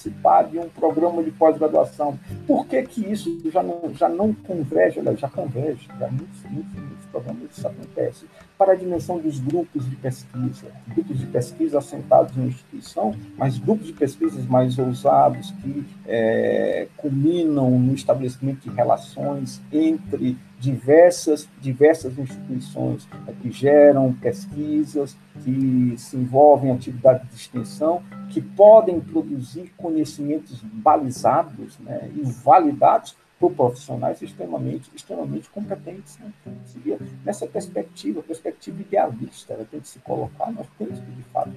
[0.00, 2.18] participar de um programa de pós-graduação.
[2.46, 5.00] Por que, que isso já não, já não converge?
[5.16, 8.26] Já converge, já muitos, muitos, muitos programas isso acontece.
[8.56, 13.86] Para a dimensão dos grupos de pesquisa, grupos de pesquisa assentados em instituição, mas grupos
[13.86, 23.08] de pesquisas mais ousados que é, culminam no estabelecimento de relações entre diversas, diversas instituições
[23.26, 30.60] né, que geram pesquisas, que se envolvem em atividades de extensão, que podem produzir conhecimentos
[30.62, 36.18] balizados né, e validados por profissionais extremamente, extremamente competentes.
[36.18, 36.30] Né?
[36.66, 41.50] Seria nessa perspectiva, perspectiva idealista, ela tem que se colocar, nós temos que, de fato,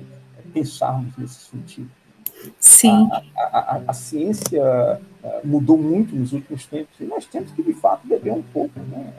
[0.53, 1.89] pensarmos nesse sentido.
[2.59, 3.09] Sim.
[3.35, 7.73] A, a, a, ciência eh, mudou muito nos últimos tempos e nós temos que, de
[7.73, 9.13] fato, beber um pouco né,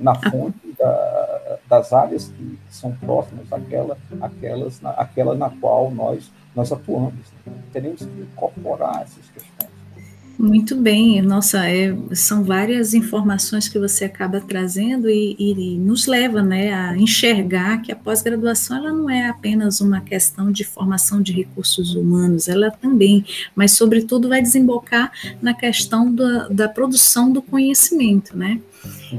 [0.00, 6.30] na fonte da, das áreas que, são próximas àquela, àquelas, na, àquela na qual nós,
[6.54, 7.14] nós atuamos.
[7.46, 7.52] Né?
[7.72, 9.57] Teremos que incorporar essas questões.
[10.38, 16.44] Muito bem, nossa, é, são várias informações que você acaba trazendo e, e, nos leva
[16.44, 21.32] né, a enxergar que a pós-graduação ela não é apenas uma questão de formação de
[21.32, 23.24] recursos humanos, ela também,
[23.56, 25.10] mas sobretudo vai desembocar
[25.42, 28.60] na questão da, da produção do conhecimento, né?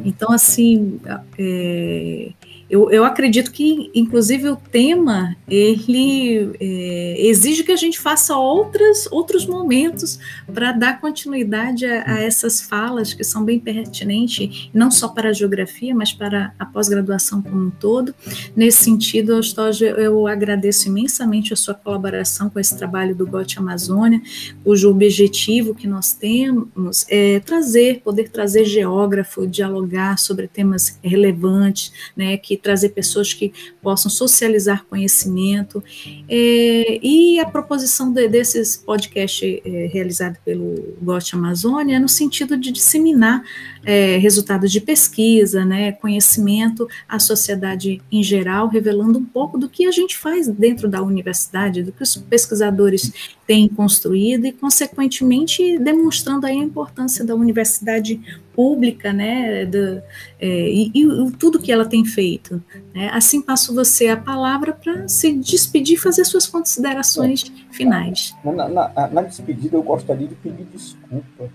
[0.05, 0.99] Então, assim,
[1.38, 2.32] é,
[2.70, 9.07] eu, eu acredito que, inclusive, o tema ele é, exige que a gente faça outras,
[9.12, 10.20] outros momentos
[10.53, 15.34] para dar continuidade a, a, essas falas que são bem pertinentes, não só para a
[15.34, 18.14] geografia, mas para a pós-graduação como um todo.
[18.55, 24.22] Nesse sentido, Eustógio, eu agradeço imensamente a sua colaboração com esse trabalho do GOT Amazônia,
[24.64, 32.38] cujo objetivo que nós temos é trazer, poder trazer geógrafo, dialogar sobre temas relevantes, né,
[32.38, 35.84] que trazer pessoas que possam socializar conhecimento.
[36.28, 42.58] É, e a proposição de, desses podcasts é, realizados pelo GOT Amazônia é no sentido
[42.58, 43.43] de disseminar
[43.84, 49.86] é, resultados de pesquisa, né, conhecimento à sociedade em geral, revelando um pouco do que
[49.86, 53.12] a gente faz dentro da universidade, do que os pesquisadores
[53.47, 58.22] têm construído e, consequentemente, demonstrando a importância da universidade
[58.60, 60.01] pública, né, do,
[60.38, 62.62] é, e, e, tudo que ela tem feito.
[62.93, 63.10] Né?
[63.14, 68.36] Assim passo você a palavra para se despedir e fazer suas considerações finais.
[68.43, 71.49] Na, na, na, despedida, eu gostaria de pedir desculpa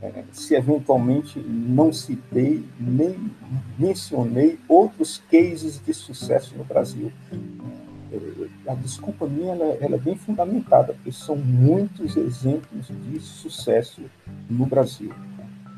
[0.00, 3.16] é, se eventualmente não citei nem
[3.76, 7.12] mencionei outros cases de sucesso no Brasil.
[8.12, 14.02] É, a desculpa minha ela, ela é bem fundamentada, porque são muitos exemplos de sucesso
[14.48, 15.12] no Brasil.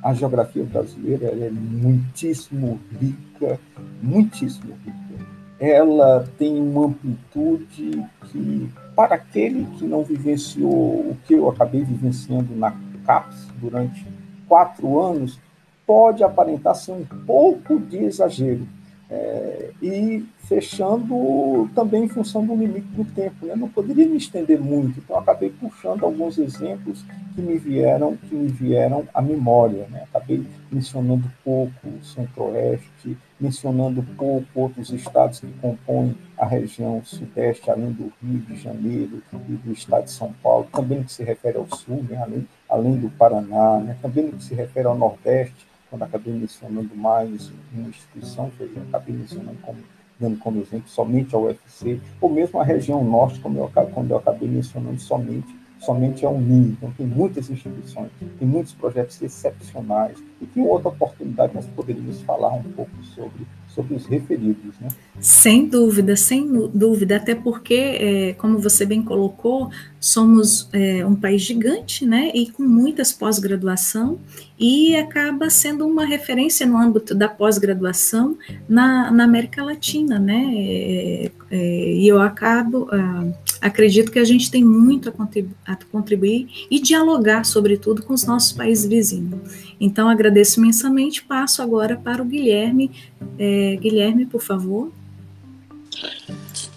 [0.06, 3.58] A geografia brasileira é muitíssimo rica,
[4.00, 5.26] muitíssimo rica.
[5.58, 12.54] Ela tem uma amplitude que, para aquele que não vivenciou o que eu acabei vivenciando
[12.54, 12.72] na
[13.04, 14.06] CAPES durante
[14.46, 15.40] quatro anos,
[15.84, 18.64] pode aparentar ser um pouco de exagero.
[19.08, 23.46] É, e fechando também em função do limite do tempo.
[23.46, 23.54] Né?
[23.54, 27.04] Não poderia me estender muito, então acabei puxando alguns exemplos
[27.34, 29.86] que me vieram, que me vieram à memória.
[29.90, 30.02] Né?
[30.12, 37.92] Acabei mencionando pouco o Centro-Oeste, mencionando pouco outros estados que compõem a região Sudeste, além
[37.92, 41.58] do Rio de Janeiro e do estado de São Paulo, também no que se refere
[41.58, 42.16] ao Sul, né?
[42.16, 43.96] além, além do Paraná, né?
[44.02, 48.82] também no que se refere ao Nordeste, quando acabei mencionando mais uma instituição, que eu
[48.88, 49.78] acabei mencionando como
[50.18, 54.16] dando como exemplo somente a UFC, ou mesmo a região norte, como eu, quando eu
[54.16, 56.74] acabei mencionando somente, somente a Unim.
[56.76, 62.54] Então, tem muitas instituições, tem muitos projetos excepcionais, e tem outra oportunidade, nós poderíamos falar
[62.54, 64.74] um pouco sobre sobre os referidos.
[64.80, 64.88] Né?
[65.20, 69.70] Sem dúvida, sem dúvida, até porque, é, como você bem colocou,
[70.00, 74.18] somos é, um país gigante, né, e com muitas pós-graduação,
[74.58, 81.30] e acaba sendo uma referência no âmbito da pós-graduação na, na, América Latina, né, é,
[81.50, 83.26] é e eu acabo, ah,
[83.60, 88.86] acredito que a gente tem muito a contribuir, e dialogar, sobretudo, com os nossos países
[88.86, 89.40] vizinhos.
[89.80, 92.90] Então, agradeço imensamente, passo agora para o Guilherme.
[93.38, 94.92] É, Guilherme, por favor.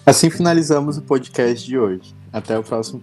[0.04, 2.14] Assim finalizamos o podcast de hoje.
[2.32, 3.02] Até o próximo